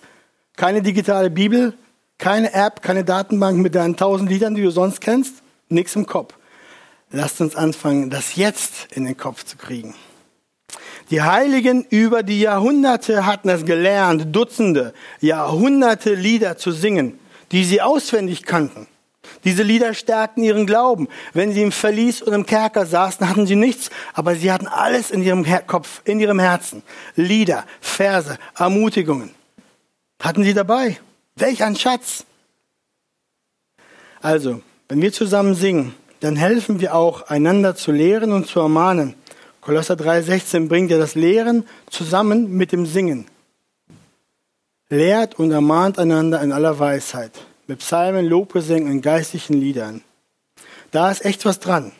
[0.56, 1.74] keine digitale Bibel,
[2.20, 6.36] keine App, keine Datenbank mit deinen tausend Liedern, die du sonst kennst, nichts im Kopf.
[7.10, 9.96] Lasst uns anfangen, das jetzt in den Kopf zu kriegen.
[11.10, 17.18] Die Heiligen über die Jahrhunderte hatten es gelernt, Dutzende, Jahrhunderte Lieder zu singen,
[17.52, 18.88] die sie auswendig kannten.
[19.44, 21.08] Diese Lieder stärkten ihren Glauben.
[21.34, 25.12] Wenn sie im Verlies und im Kerker saßen, hatten sie nichts, aber sie hatten alles
[25.12, 26.84] in ihrem Kopf, in ihrem Herzen.
[27.16, 29.32] Lieder, Verse, Ermutigungen.
[30.22, 30.98] Hatten sie dabei.
[31.36, 32.26] Welch ein Schatz.
[34.22, 39.14] Also, wenn wir zusammen singen, dann helfen wir auch, einander zu lehren und zu ermahnen.
[39.62, 43.28] Kolosser 3,16 bringt ja das Lehren zusammen mit dem Singen.
[44.90, 47.34] Lehrt und ermahnt einander in aller Weisheit
[47.68, 50.02] mit Psalmen, Lobgesängen und geistlichen Liedern.
[50.92, 51.92] Da ist echt was dran.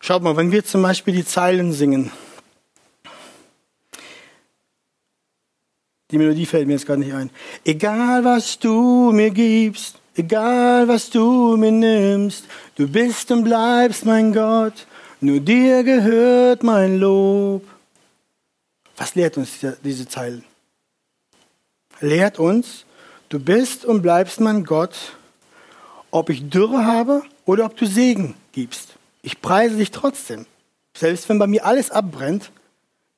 [0.00, 2.12] Schaut mal, wenn wir zum Beispiel die Zeilen singen,
[6.10, 7.30] die Melodie fällt mir jetzt gerade nicht ein.
[7.64, 12.44] Egal was du mir gibst, egal was du mir nimmst,
[12.76, 14.86] du bist und bleibst mein Gott,
[15.20, 17.64] nur dir gehört mein Lob.
[18.96, 19.50] Was lehrt uns
[19.82, 20.44] diese Zeilen?
[22.00, 22.84] Lehrt uns,
[23.28, 24.94] Du bist und bleibst mein Gott,
[26.10, 28.94] ob ich Dürre habe oder ob du Segen gibst.
[29.20, 30.46] Ich preise dich trotzdem.
[30.94, 32.50] Selbst wenn bei mir alles abbrennt,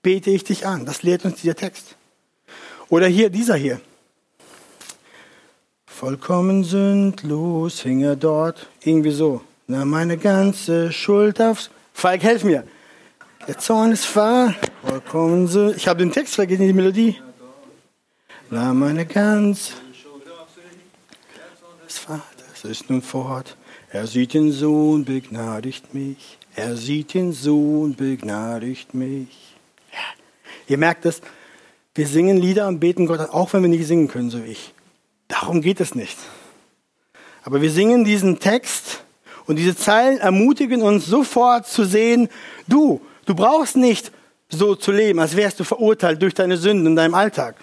[0.02, 0.84] bete ich dich an.
[0.84, 1.94] Das lehrt uns dieser Text.
[2.88, 3.80] Oder hier, dieser hier.
[5.86, 9.42] Vollkommen sündlos hing er dort, irgendwie so.
[9.68, 11.70] Na, meine ganze Schuld aufs.
[11.92, 12.64] Falk, helf mir.
[13.46, 14.54] Der Zorn ist fahr,
[14.84, 15.76] vollkommen sündlos.
[15.76, 17.16] Ich habe den Text vergessen, die Melodie.
[18.50, 19.74] Na, meine ganze
[22.60, 23.56] Vaters ist nun fort.
[23.90, 26.38] Er sieht den Sohn, begnadigt mich.
[26.54, 29.56] Er sieht den Sohn, begnadigt mich.
[29.92, 29.98] Ja.
[30.68, 31.20] Ihr merkt es,
[31.94, 34.50] wir singen Lieder und beten Gott an, auch wenn wir nicht singen können, so wie
[34.50, 34.74] ich.
[35.28, 36.18] Darum geht es nicht.
[37.42, 39.04] Aber wir singen diesen Text
[39.46, 42.28] und diese Zeilen ermutigen uns sofort zu sehen,
[42.68, 44.12] du, du brauchst nicht
[44.48, 47.56] so zu leben, als wärst du verurteilt durch deine Sünden in deinem Alltag.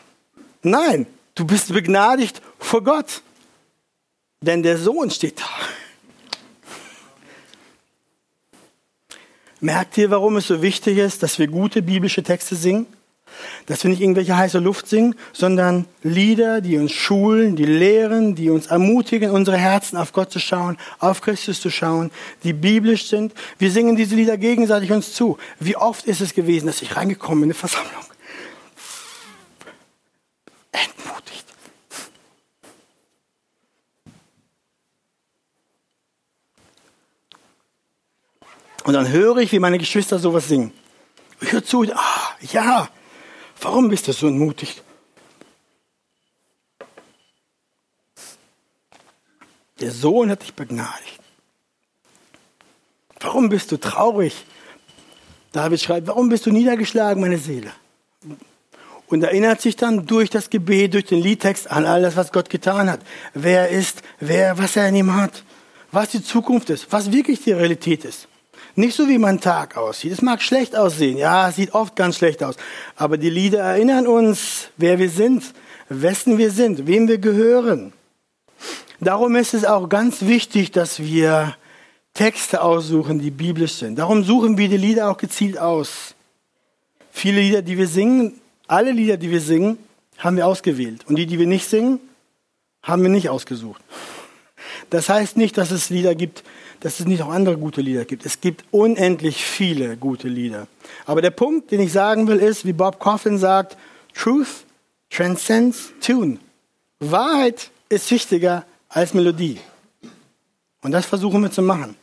[0.64, 3.22] Nein, du bist begnadigt vor Gott.
[4.42, 5.50] Denn der Sohn steht da.
[9.60, 12.86] Merkt ihr, warum es so wichtig ist, dass wir gute biblische Texte singen?
[13.66, 18.50] Dass wir nicht irgendwelche heiße Luft singen, sondern Lieder, die uns schulen, die lehren, die
[18.50, 22.12] uns ermutigen, unsere Herzen auf Gott zu schauen, auf Christus zu schauen,
[22.44, 23.34] die biblisch sind.
[23.58, 25.38] Wir singen diese Lieder gegenseitig uns zu.
[25.60, 28.06] Wie oft ist es gewesen, dass ich reingekommen bin in eine Versammlung?
[30.72, 31.47] Entmutigt.
[38.88, 40.72] Und dann höre ich, wie meine Geschwister sowas singen.
[41.42, 42.90] Ich höre zu, ah, ja,
[43.62, 44.84] Warum bist du so entmutigt?
[49.80, 51.20] Der Sohn hat dich begnadigt.
[53.20, 54.46] Warum bist du traurig?
[55.52, 57.72] David schreibt, warum bist du niedergeschlagen, meine Seele?
[59.08, 62.50] Und erinnert sich dann durch das Gebet, durch den Liedtext an all das, was Gott
[62.50, 63.00] getan hat.
[63.34, 65.44] Wer ist, wer, was er in ihm hat,
[65.92, 68.28] was die Zukunft ist, was wirklich die Realität ist.
[68.78, 70.12] Nicht so wie mein Tag aussieht.
[70.12, 71.18] Es mag schlecht aussehen.
[71.18, 72.58] Ja, es sieht oft ganz schlecht aus.
[72.96, 75.44] Aber die Lieder erinnern uns, wer wir sind,
[75.90, 77.92] wessen wir sind, wem wir gehören.
[79.00, 81.56] Darum ist es auch ganz wichtig, dass wir
[82.14, 83.98] Texte aussuchen, die biblisch sind.
[83.98, 86.14] Darum suchen wir die Lieder auch gezielt aus.
[87.10, 89.80] Viele Lieder, die wir singen, alle Lieder, die wir singen,
[90.20, 91.04] haben wir ausgewählt.
[91.08, 92.00] Und die, die wir nicht singen,
[92.84, 93.82] haben wir nicht ausgesucht.
[94.92, 96.44] Das heißt nicht, dass es Lieder gibt,
[96.88, 98.26] dass es nicht auch andere gute Lieder gibt.
[98.26, 100.70] Es gibt unendlich viele gute Lieder.
[101.06, 103.76] Aber der Punkt, den ich sagen will, ist, wie Bob Coffin sagt,
[104.16, 104.64] Truth
[105.10, 106.38] transcends tune.
[107.02, 109.60] Wahrheit ist wichtiger als Melodie.
[110.82, 111.98] Und das versuchen wir zu machen.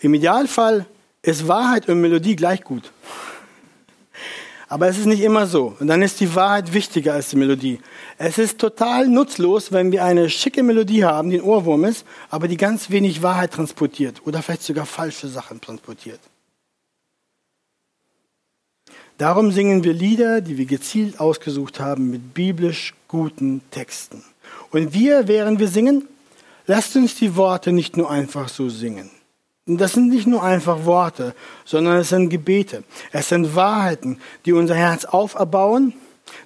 [0.00, 0.86] Im Idealfall
[1.20, 2.90] ist Wahrheit und Melodie gleich gut.
[4.72, 5.76] Aber es ist nicht immer so.
[5.80, 7.78] Und dann ist die Wahrheit wichtiger als die Melodie.
[8.16, 12.48] Es ist total nutzlos, wenn wir eine schicke Melodie haben, die ein Ohrwurm ist, aber
[12.48, 16.20] die ganz wenig Wahrheit transportiert oder vielleicht sogar falsche Sachen transportiert.
[19.18, 24.24] Darum singen wir Lieder, die wir gezielt ausgesucht haben mit biblisch guten Texten.
[24.70, 26.08] Und wir, während wir singen,
[26.66, 29.10] lasst uns die Worte nicht nur einfach so singen.
[29.66, 32.82] Das sind nicht nur einfach Worte, sondern es sind Gebete.
[33.12, 35.94] Es sind Wahrheiten, die unser Herz auferbauen,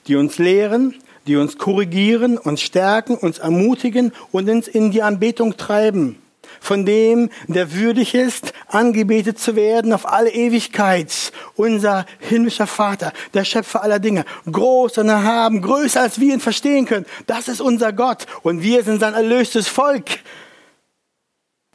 [0.07, 0.95] die uns lehren,
[1.27, 6.21] die uns korrigieren, uns stärken, uns ermutigen und uns in die Anbetung treiben.
[6.61, 11.33] Von dem, der würdig ist, angebetet zu werden auf alle Ewigkeit.
[11.55, 16.85] Unser himmlischer Vater, der Schöpfer aller Dinge, groß und erhaben, größer als wir ihn verstehen
[16.85, 17.07] können.
[17.27, 20.21] Das ist unser Gott und wir sind sein erlöstes Volk.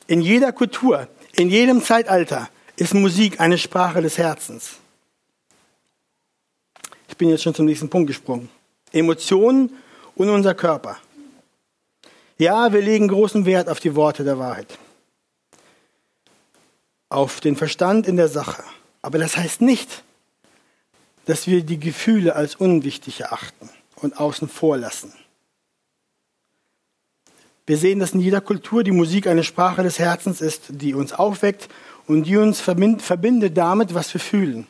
[0.08, 4.78] In jeder Kultur, in jedem Zeitalter ist Musik eine Sprache des Herzens.
[7.08, 8.50] Ich bin jetzt schon zum nächsten Punkt gesprungen.
[8.92, 9.72] Emotionen
[10.16, 10.98] und unser Körper.
[12.38, 14.78] Ja, wir legen großen Wert auf die Worte der Wahrheit,
[17.10, 18.64] auf den Verstand in der Sache.
[19.02, 20.04] Aber das heißt nicht,
[21.26, 25.14] dass wir die Gefühle als unwichtig erachten und außen vor lassen.
[27.68, 31.14] Wir sehen, dass in jeder Kultur die Musik eine Sprache des Herzens ist, die uns
[31.14, 31.70] aufweckt
[32.08, 34.66] und die uns verbindet damit, was wir fühlen.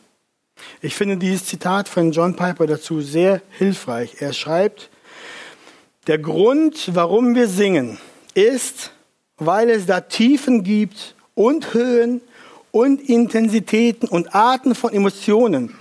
[0.81, 4.17] Ich finde dieses Zitat von John Piper dazu sehr hilfreich.
[4.19, 4.89] Er schreibt,
[6.07, 7.97] der Grund, warum wir singen,
[8.33, 8.91] ist,
[9.37, 12.21] weil es da Tiefen gibt und Höhen
[12.71, 15.75] und Intensitäten und Arten von Emotionen,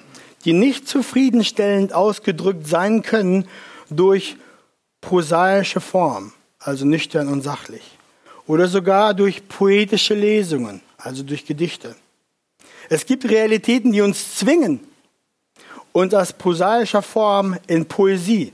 [0.44, 3.46] die nicht zufriedenstellend ausgedrückt sein können
[3.90, 4.36] durch
[5.00, 7.82] prosaische Form also nüchtern und sachlich.
[8.46, 11.96] Oder sogar durch poetische Lesungen, also durch Gedichte.
[12.88, 14.80] Es gibt Realitäten, die uns zwingen,
[15.92, 18.52] uns aus prosaischer Form in Poesie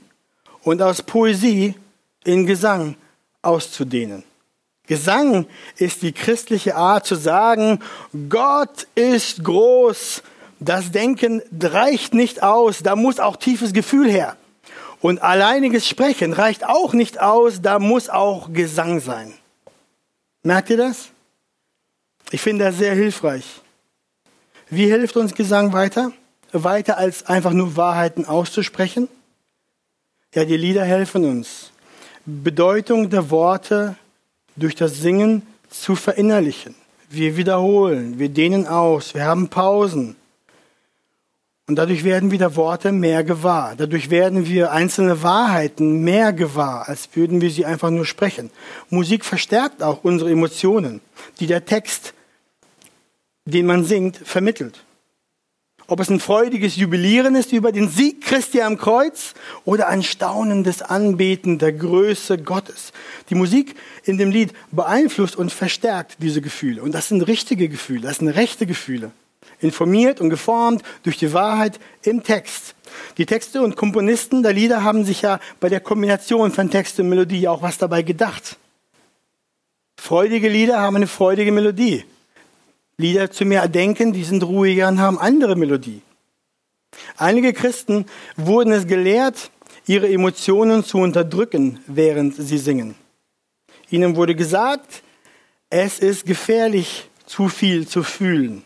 [0.63, 1.75] und aus Poesie
[2.25, 2.97] in Gesang
[3.43, 4.25] auszudehnen.
[4.87, 5.47] Gesang
[5.77, 7.81] ist die christliche Art zu sagen,
[8.29, 10.23] Gott ist groß,
[10.61, 14.37] das Denken reicht nicht aus, da muss auch tiefes Gefühl her.
[15.07, 19.33] Und alleiniges Sprechen reicht auch nicht aus, da muss auch Gesang sein.
[20.43, 21.11] Merkt ihr das?
[22.33, 23.45] Ich finde das sehr hilfreich.
[24.69, 26.11] Wie hilft uns Gesang weiter?
[26.51, 29.07] Weiter als einfach nur Wahrheiten auszusprechen?
[30.35, 31.71] Ja, die Lieder helfen uns,
[32.25, 33.95] Bedeutung der Worte
[34.57, 36.75] durch das Singen zu verinnerlichen.
[37.11, 40.17] Wir wiederholen, wir dehnen aus, wir haben Pausen.
[41.69, 43.75] Und dadurch werden wieder Worte mehr gewahr.
[43.77, 48.51] Dadurch werden wir einzelne Wahrheiten mehr gewahr, als würden wir sie einfach nur sprechen.
[48.89, 51.01] Musik verstärkt auch unsere Emotionen,
[51.41, 52.15] die der Text,
[53.47, 54.85] den man singt, vermittelt.
[55.89, 60.83] Ob es ein freudiges Jubilieren ist über den Sieg Christi am Kreuz oder ein staunendes
[60.83, 62.93] Anbeten der Größe Gottes.
[63.31, 66.83] Die Musik in dem Lied beeinflusst und verstärkt diese Gefühle.
[66.83, 69.11] Und das sind richtige Gefühle, das sind rechte Gefühle
[69.61, 72.75] informiert und geformt durch die Wahrheit im Text.
[73.19, 77.09] Die Texte und Komponisten der Lieder haben sich ja bei der Kombination von Text und
[77.09, 78.57] Melodie auch was dabei gedacht.
[79.99, 82.05] Freudige Lieder haben eine freudige Melodie.
[82.99, 86.03] Lieder zu mehr erdenken, die sind ruhiger und haben andere Melodie.
[87.17, 89.51] Einige Christen wurden es gelehrt,
[89.87, 92.95] ihre Emotionen zu unterdrücken, während sie singen.
[93.91, 95.03] Ihnen wurde gesagt,
[95.71, 98.63] es ist gefährlich, zu viel zu fühlen.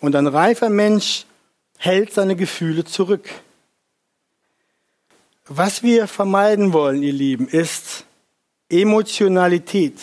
[0.00, 1.26] Und ein reifer Mensch
[1.76, 3.28] hält seine Gefühle zurück.
[5.46, 8.04] Was wir vermeiden wollen, ihr Lieben, ist
[8.68, 9.98] Emotionalität,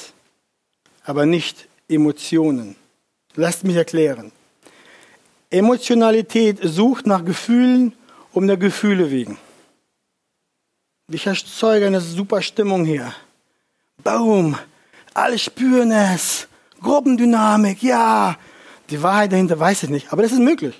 [1.03, 2.75] aber nicht Emotionen.
[3.35, 4.31] Lasst mich erklären.
[5.49, 7.93] Emotionalität sucht nach Gefühlen
[8.33, 9.37] um der Gefühle wegen.
[11.09, 13.13] Ich erzeuge eine super Stimmung hier.
[14.03, 14.57] Boom,
[15.13, 16.47] alle spüren es.
[16.81, 18.37] Gruppendynamik, ja.
[18.89, 20.75] Die Wahrheit dahinter weiß ich nicht, aber das ist möglich.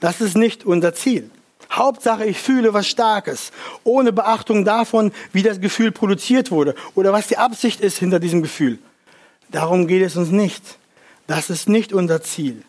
[0.00, 1.30] Das ist nicht unser Ziel.
[1.70, 3.50] Hauptsache, ich fühle was Starkes,
[3.84, 8.42] ohne Beachtung davon, wie das Gefühl produziert wurde oder was die Absicht ist hinter diesem
[8.42, 8.78] Gefühl.
[9.50, 10.62] Darum geht es uns nicht.
[11.26, 12.62] Das ist nicht unser Ziel.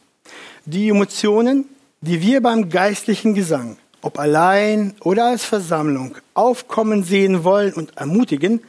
[0.66, 1.66] Die Emotionen,
[2.02, 8.62] die wir beim geistlichen Gesang, ob allein oder als Versammlung, aufkommen sehen wollen und ermutigen,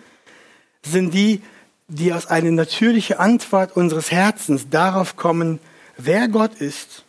[0.82, 1.42] sind die,
[1.94, 5.60] die aus einer natürlichen Antwort unseres Herzens darauf kommen,
[5.96, 7.04] wer Gott ist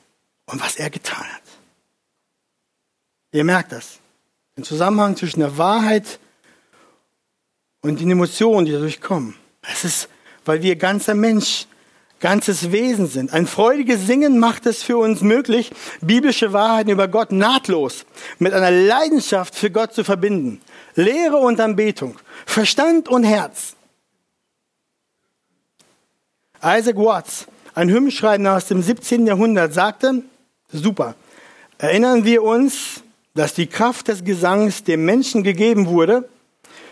[0.46, 1.42] und was er getan hat.
[3.32, 4.00] Ihr merkt das.
[4.56, 6.20] Den Zusammenhang zwischen der Wahrheit
[7.82, 9.36] und den Emotionen, die dadurch kommen.
[9.64, 10.08] Es ist,
[10.46, 11.66] weil wir ganzer Mensch,
[12.20, 13.34] ganzes Wesen sind.
[13.34, 15.72] Ein freudiges Singen macht es für uns möglich,
[16.02, 18.06] biblische Wahrheiten über Gott nahtlos
[18.38, 20.62] mit einer Leidenschaft für Gott zu verbinden.
[20.94, 23.75] Lehre und Anbetung, Verstand und Herz
[26.66, 27.46] Isaac Watts,
[27.76, 29.28] ein Hymnschreiber aus dem 17.
[29.28, 30.24] Jahrhundert, sagte,
[30.72, 31.14] super,
[31.78, 33.04] erinnern wir uns,
[33.36, 36.28] dass die Kraft des Gesangs dem Menschen gegeben wurde,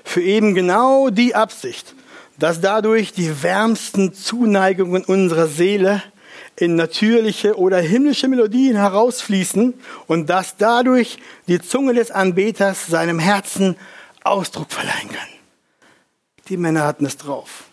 [0.03, 1.95] für eben genau die Absicht,
[2.37, 6.03] dass dadurch die wärmsten Zuneigungen unserer Seele
[6.55, 9.73] in natürliche oder himmlische Melodien herausfließen
[10.05, 11.17] und dass dadurch
[11.47, 13.75] die Zunge des Anbeters seinem Herzen
[14.23, 15.27] Ausdruck verleihen kann.
[16.49, 17.72] Die Männer hatten es drauf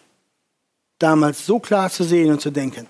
[1.01, 2.87] damals so klar zu sehen und zu denken.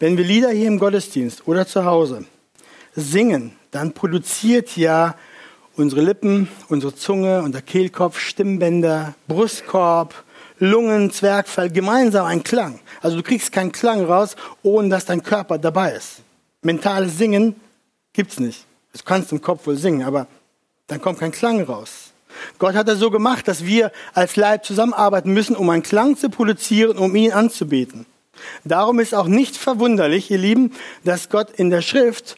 [0.00, 2.24] Wenn wir Lieder hier im Gottesdienst oder zu Hause
[2.96, 5.14] singen, dann produziert ja
[5.76, 10.24] unsere Lippen, unsere Zunge, unser Kehlkopf, Stimmbänder, Brustkorb,
[10.58, 12.80] Lungen, Zwergfell gemeinsam einen Klang.
[13.00, 16.22] Also du kriegst keinen Klang raus, ohne dass dein Körper dabei ist.
[16.62, 17.56] Mentales Singen
[18.12, 18.66] gibt's nicht.
[18.92, 20.26] Du kannst im Kopf wohl singen, aber
[20.86, 22.12] dann kommt kein Klang raus.
[22.58, 26.30] Gott hat das so gemacht, dass wir als Leib zusammenarbeiten müssen, um einen Klang zu
[26.30, 28.06] produzieren, um ihn anzubeten.
[28.64, 30.72] Darum ist auch nicht verwunderlich, ihr Lieben,
[31.04, 32.36] dass Gott in der Schrift,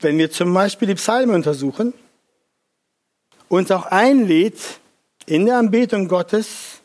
[0.00, 1.92] wenn wir zum Beispiel die Psalme untersuchen,
[3.48, 4.58] uns auch einlädt,
[5.26, 6.80] in der Anbetung Gottes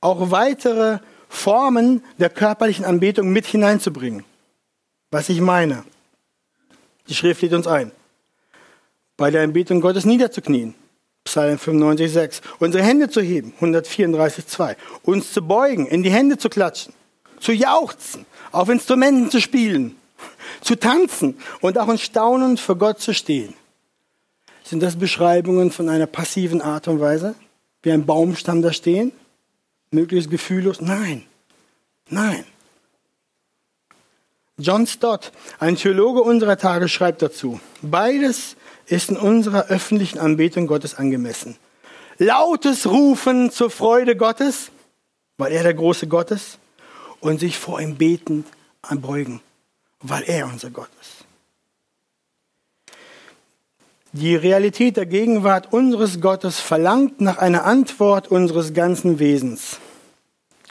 [0.00, 0.98] auch weitere
[1.28, 4.24] Formen der körperlichen Anbetung mit hineinzubringen.
[5.10, 5.84] Was ich meine.
[7.08, 7.92] Die Schrift lädt uns ein
[9.16, 10.74] bei der Anbetung Gottes niederzuknien.
[11.24, 12.40] Psalm 95, 6.
[12.60, 14.76] Unsere Hände zu heben, 134, 2.
[15.02, 16.94] Uns zu beugen, in die Hände zu klatschen,
[17.40, 19.96] zu jauchzen, auf Instrumenten zu spielen,
[20.60, 23.54] zu tanzen und auch in Staunen für Gott zu stehen.
[24.62, 27.34] Sind das Beschreibungen von einer passiven Art und Weise?
[27.82, 29.12] Wie ein Baumstamm da stehen?
[29.90, 30.80] Möglichst gefühllos?
[30.80, 31.24] Nein.
[32.08, 32.44] Nein.
[34.58, 38.56] John Stott, ein Theologe unserer Tage, schreibt dazu, beides
[38.86, 41.56] ist in unserer öffentlichen Anbetung Gottes angemessen.
[42.18, 44.70] Lautes Rufen zur Freude Gottes,
[45.38, 46.58] weil er der große Gott ist,
[47.20, 48.46] und sich vor ihm betend
[48.82, 49.40] anbeugen,
[50.00, 51.26] weil er unser Gott ist.
[54.12, 59.78] Die Realität der Gegenwart unseres Gottes verlangt nach einer Antwort unseres ganzen Wesens,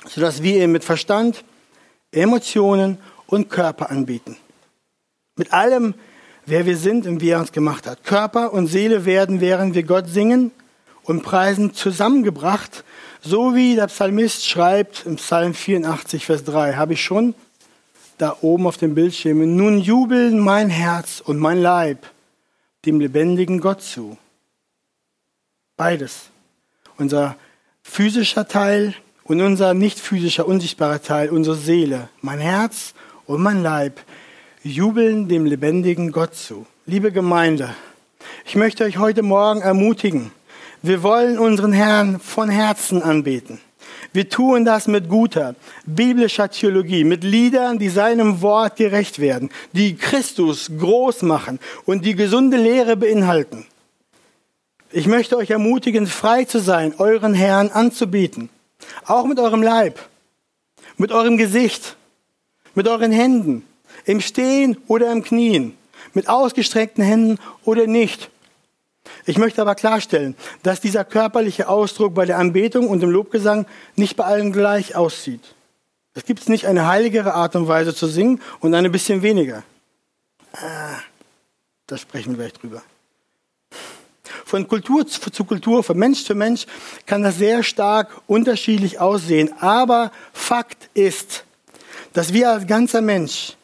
[0.08, 1.44] sodass wir ihn mit Verstand,
[2.12, 2.98] Emotionen
[3.28, 4.38] und Körper anbieten.
[5.36, 5.94] Mit allem,
[6.46, 8.04] wer wir sind und wie er uns gemacht hat.
[8.04, 10.52] Körper und Seele werden, während wir Gott singen
[11.04, 12.84] und preisen, zusammengebracht,
[13.22, 16.76] so wie der Psalmist schreibt im Psalm 84, Vers 3.
[16.76, 17.34] Habe ich schon
[18.18, 19.56] da oben auf dem Bildschirm.
[19.56, 22.06] Nun jubeln mein Herz und mein Leib
[22.86, 24.18] dem lebendigen Gott zu.
[25.76, 26.30] Beides.
[26.98, 27.36] Unser
[27.82, 28.94] physischer Teil
[29.24, 32.94] und unser nicht physischer, unsichtbarer Teil, unsere Seele, mein Herz
[33.26, 34.00] und mein Leib,
[34.66, 36.66] jubeln dem lebendigen Gott zu.
[36.88, 37.76] Liebe Gemeinde,
[38.46, 40.32] ich möchte euch heute Morgen ermutigen.
[40.82, 43.62] Wir wollen unseren Herrn von Herzen anbeten.
[44.12, 45.56] Wir tun das mit guter
[45.86, 52.16] biblischer Theologie, mit Liedern, die seinem Wort gerecht werden, die Christus groß machen und die
[52.16, 53.68] gesunde Lehre beinhalten.
[54.92, 58.50] Ich möchte euch ermutigen, frei zu sein, euren Herrn anzubieten.
[59.06, 60.00] Auch mit eurem Leib,
[60.98, 61.98] mit eurem Gesicht,
[62.74, 63.64] mit euren Händen,
[64.06, 65.76] im Stehen oder im Knien,
[66.14, 68.30] mit ausgestreckten Händen oder nicht.
[69.26, 74.16] Ich möchte aber klarstellen, dass dieser körperliche Ausdruck bei der Anbetung und dem Lobgesang nicht
[74.16, 75.56] bei allen gleich aussieht.
[76.14, 79.64] Es gibt nicht eine heiligere Art und Weise zu singen und eine bisschen weniger.
[80.54, 81.00] Ah,
[81.88, 82.82] da sprechen wir gleich drüber.
[84.46, 86.66] Von Kultur zu Kultur, von Mensch zu Mensch
[87.06, 89.52] kann das sehr stark unterschiedlich aussehen.
[89.60, 91.44] Aber Fakt ist,
[92.14, 93.58] dass wir als ganzer Mensch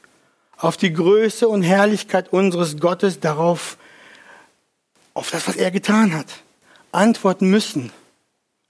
[0.62, 3.78] auf die Größe und Herrlichkeit unseres Gottes darauf
[5.14, 6.28] auf das, was er getan hat.
[6.92, 7.92] Antworten müssen,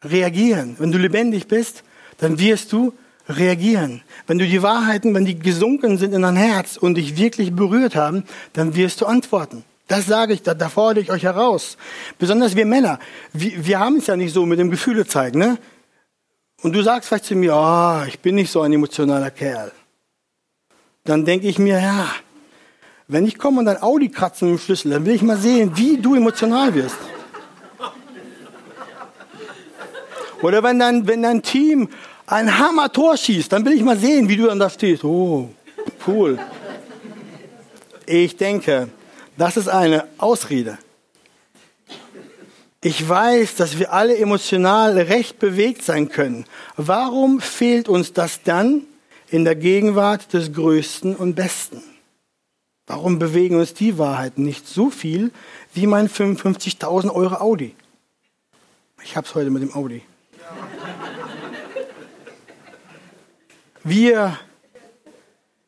[0.04, 0.76] reagieren.
[0.80, 1.84] Wenn du lebendig bist,
[2.18, 2.94] dann wirst du
[3.28, 4.02] reagieren.
[4.26, 7.96] Wenn du die Wahrheiten, wenn die gesunken sind in dein Herz und dich wirklich berührt
[7.96, 8.24] haben,
[8.54, 9.64] dann wirst du antworten.
[9.88, 11.78] Das sage ich, da, da fordere ich euch heraus.
[12.18, 13.00] Besonders wir Männer.
[13.34, 15.58] Wir, wir haben es ja nicht so mit dem Gefühle zeigen, ne?
[16.62, 19.72] Und du sagst vielleicht zu mir, oh, ich bin nicht so ein emotionaler Kerl.
[21.04, 22.08] Dann denke ich mir, ja,
[23.08, 25.72] wenn ich komme und dein Audi kratzen mit dem Schlüssel, dann will ich mal sehen,
[25.76, 26.98] wie du emotional wirst.
[30.42, 31.90] Oder wenn dein, wenn dein Team
[32.26, 35.04] ein Hammer-Tor schießt, dann will ich mal sehen, wie du dann da stehst.
[35.04, 35.50] Oh,
[36.08, 36.40] cool.
[38.06, 38.90] Ich denke,
[39.38, 40.78] das ist eine Ausrede.
[42.84, 46.46] Ich weiß, dass wir alle emotional recht bewegt sein können.
[46.78, 48.84] Warum fehlt uns das dann
[49.32, 51.82] in der Gegenwart des Größten und Besten?
[52.86, 55.32] Warum bewegen uns die Wahrheiten nicht so viel
[55.74, 57.74] wie mein 55.000 Euro Audi?
[59.04, 60.04] Ich hab's heute mit dem Audi.
[63.84, 64.38] Wir,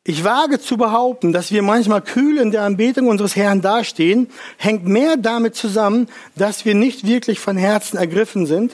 [0.04, 4.86] ich wage zu behaupten, dass wir manchmal kühl in der Anbetung unseres Herrn dastehen, hängt
[4.86, 8.72] mehr damit zusammen, dass wir nicht wirklich von Herzen ergriffen sind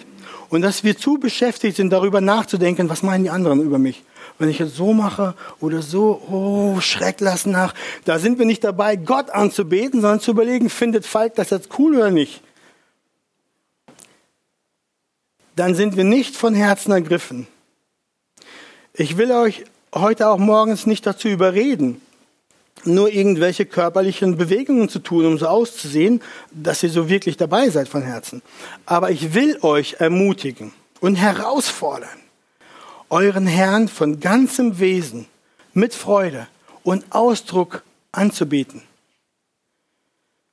[0.49, 4.03] und dass wir zu beschäftigt sind, darüber nachzudenken, was meinen die anderen über mich
[4.41, 7.75] wenn ich jetzt so mache oder so, oh, schreck lass nach.
[8.07, 11.97] Da sind wir nicht dabei, Gott anzubeten, sondern zu überlegen, findet Falk das jetzt cool
[11.97, 12.43] oder nicht?
[15.57, 17.47] Dann sind wir nicht von Herzen ergriffen.
[18.95, 19.65] Ich will euch
[19.95, 22.01] heute auch morgens nicht dazu überreden,
[22.85, 27.89] nur irgendwelche körperlichen Bewegungen zu tun, um so auszusehen, dass ihr so wirklich dabei seid
[27.89, 28.41] von Herzen.
[28.87, 32.09] Aber ich will euch ermutigen und herausfordern,
[33.11, 35.27] euren Herrn von ganzem Wesen
[35.75, 36.47] mit Freude
[36.83, 37.83] und Ausdruck
[38.13, 38.83] anzubeten.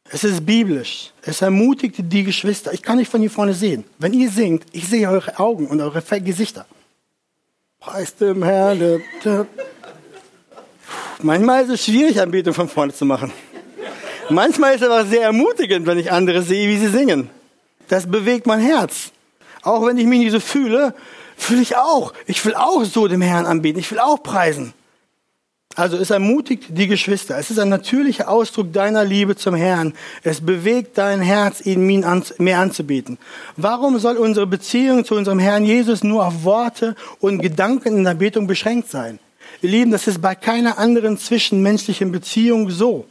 [0.09, 1.11] Es ist biblisch.
[1.21, 2.73] Es ermutigt die Geschwister.
[2.73, 3.83] Ich kann nicht von hier vorne sehen.
[3.99, 6.65] Wenn ihr singt, ich sehe eure Augen und eure Gesichter.
[7.79, 9.01] Preis dem Herrn.
[11.21, 13.31] Manchmal ist es schwierig, Anbetung von vorne zu machen.
[14.29, 17.29] Manchmal ist es aber sehr ermutigend, wenn ich andere sehe, wie sie singen.
[17.87, 19.11] Das bewegt mein Herz.
[19.61, 20.93] Auch wenn ich mich nicht so fühle,
[21.37, 22.13] Fühle ich auch.
[22.25, 23.79] Ich will auch so dem Herrn anbeten.
[23.79, 24.73] Ich will auch preisen.
[25.75, 27.37] Also es ermutigt die Geschwister.
[27.37, 29.93] Es ist ein natürlicher Ausdruck deiner Liebe zum Herrn.
[30.23, 33.19] Es bewegt dein Herz, ihn mehr anzubeten.
[33.55, 38.15] Warum soll unsere Beziehung zu unserem Herrn Jesus nur auf Worte und Gedanken in der
[38.15, 39.19] Betung beschränkt sein?
[39.61, 43.05] Ihr Lieben, das ist bei keiner anderen zwischenmenschlichen Beziehung so.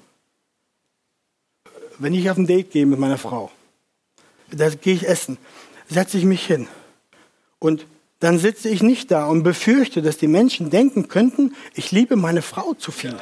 [1.99, 3.53] Wenn ich auf ein Date gehe mit meiner Frau,
[4.51, 5.39] da gehe ich essen,
[5.89, 6.67] setze ich mich hin
[7.61, 7.87] und
[8.27, 12.43] dann sitze ich nicht da und befürchte, dass die Menschen denken könnten, ich liebe meine
[12.43, 13.15] Frau zu viel.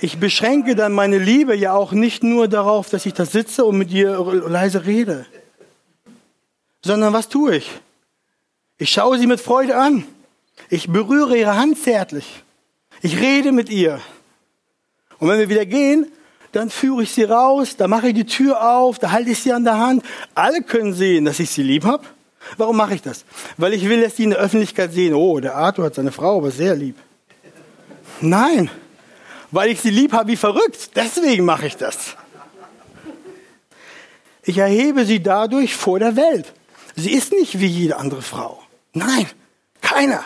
[0.00, 3.76] Ich beschränke dann meine Liebe ja auch nicht nur darauf, dass ich da sitze und
[3.76, 4.18] mit ihr
[4.48, 5.26] leise rede,
[6.82, 7.70] sondern was tue ich?
[8.78, 10.04] Ich schaue sie mit Freude an.
[10.70, 12.42] Ich berühre ihre Hand zärtlich.
[13.02, 14.00] Ich rede mit ihr.
[15.18, 16.10] Und wenn wir wieder gehen,
[16.52, 19.52] dann führe ich sie raus, da mache ich die Tür auf, da halte ich sie
[19.52, 20.06] an der Hand.
[20.34, 22.06] Alle können sehen, dass ich sie lieb habe.
[22.56, 23.24] Warum mache ich das?
[23.56, 26.38] Weil ich will, dass die in der Öffentlichkeit sehen, oh, der Arthur hat seine Frau
[26.38, 26.96] aber sehr lieb.
[28.20, 28.70] Nein,
[29.50, 30.90] weil ich sie lieb habe wie verrückt.
[30.94, 32.16] Deswegen mache ich das.
[34.42, 36.52] Ich erhebe sie dadurch vor der Welt.
[36.96, 38.62] Sie ist nicht wie jede andere Frau.
[38.92, 39.26] Nein,
[39.80, 40.24] keiner.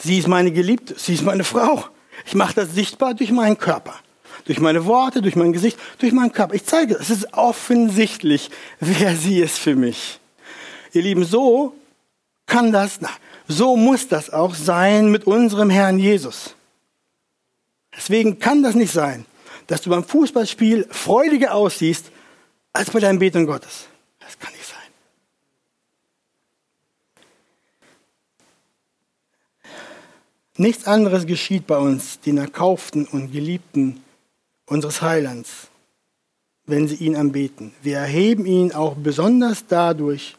[0.00, 1.84] Sie ist meine Geliebte, sie ist meine Frau.
[2.26, 3.94] Ich mache das sichtbar durch meinen Körper,
[4.44, 6.54] durch meine Worte, durch mein Gesicht, durch meinen Körper.
[6.54, 8.50] Ich zeige, es ist offensichtlich,
[8.80, 10.20] wer sie ist für mich.
[10.94, 11.74] Ihr Lieben, so
[12.46, 13.00] kann das,
[13.48, 16.54] so muss das auch sein mit unserem Herrn Jesus.
[17.96, 19.26] Deswegen kann das nicht sein,
[19.66, 22.12] dass du beim Fußballspiel freudiger aussiehst
[22.72, 23.88] als bei deinem Beten Gottes.
[24.20, 24.78] Das kann nicht sein.
[30.56, 34.04] Nichts anderes geschieht bei uns, den Erkauften und Geliebten
[34.66, 35.68] unseres Heilands,
[36.66, 37.74] wenn sie ihn anbeten.
[37.82, 40.36] Wir erheben ihn auch besonders dadurch,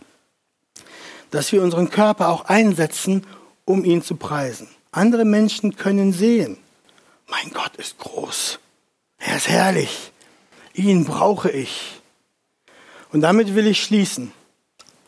[1.36, 3.28] dass wir unseren Körper auch einsetzen,
[3.66, 4.70] um ihn zu preisen.
[4.92, 6.58] Andere Menschen können sehen,
[7.28, 8.60] mein Gott ist groß,
[9.18, 10.14] er ist herrlich,
[10.74, 12.02] ihn brauche ich.
[13.12, 14.32] Und damit will ich schließen,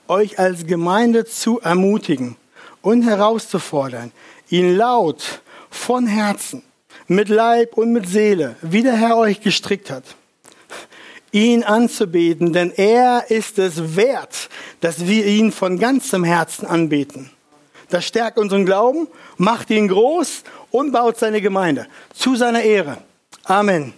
[0.09, 2.36] euch als Gemeinde zu ermutigen
[2.82, 4.11] und herauszufordern,
[4.49, 6.61] ihn laut, von Herzen,
[7.07, 10.03] mit Leib und mit Seele, wie der Herr euch gestrickt hat,
[11.32, 14.49] ihn anzubeten, denn er ist es wert,
[14.82, 17.32] dass wir ihn von ganzem Herzen anbeten.
[17.89, 19.07] Das stärkt unseren Glauben,
[19.38, 22.97] macht ihn groß und baut seine Gemeinde zu seiner Ehre.
[23.43, 23.93] Amen.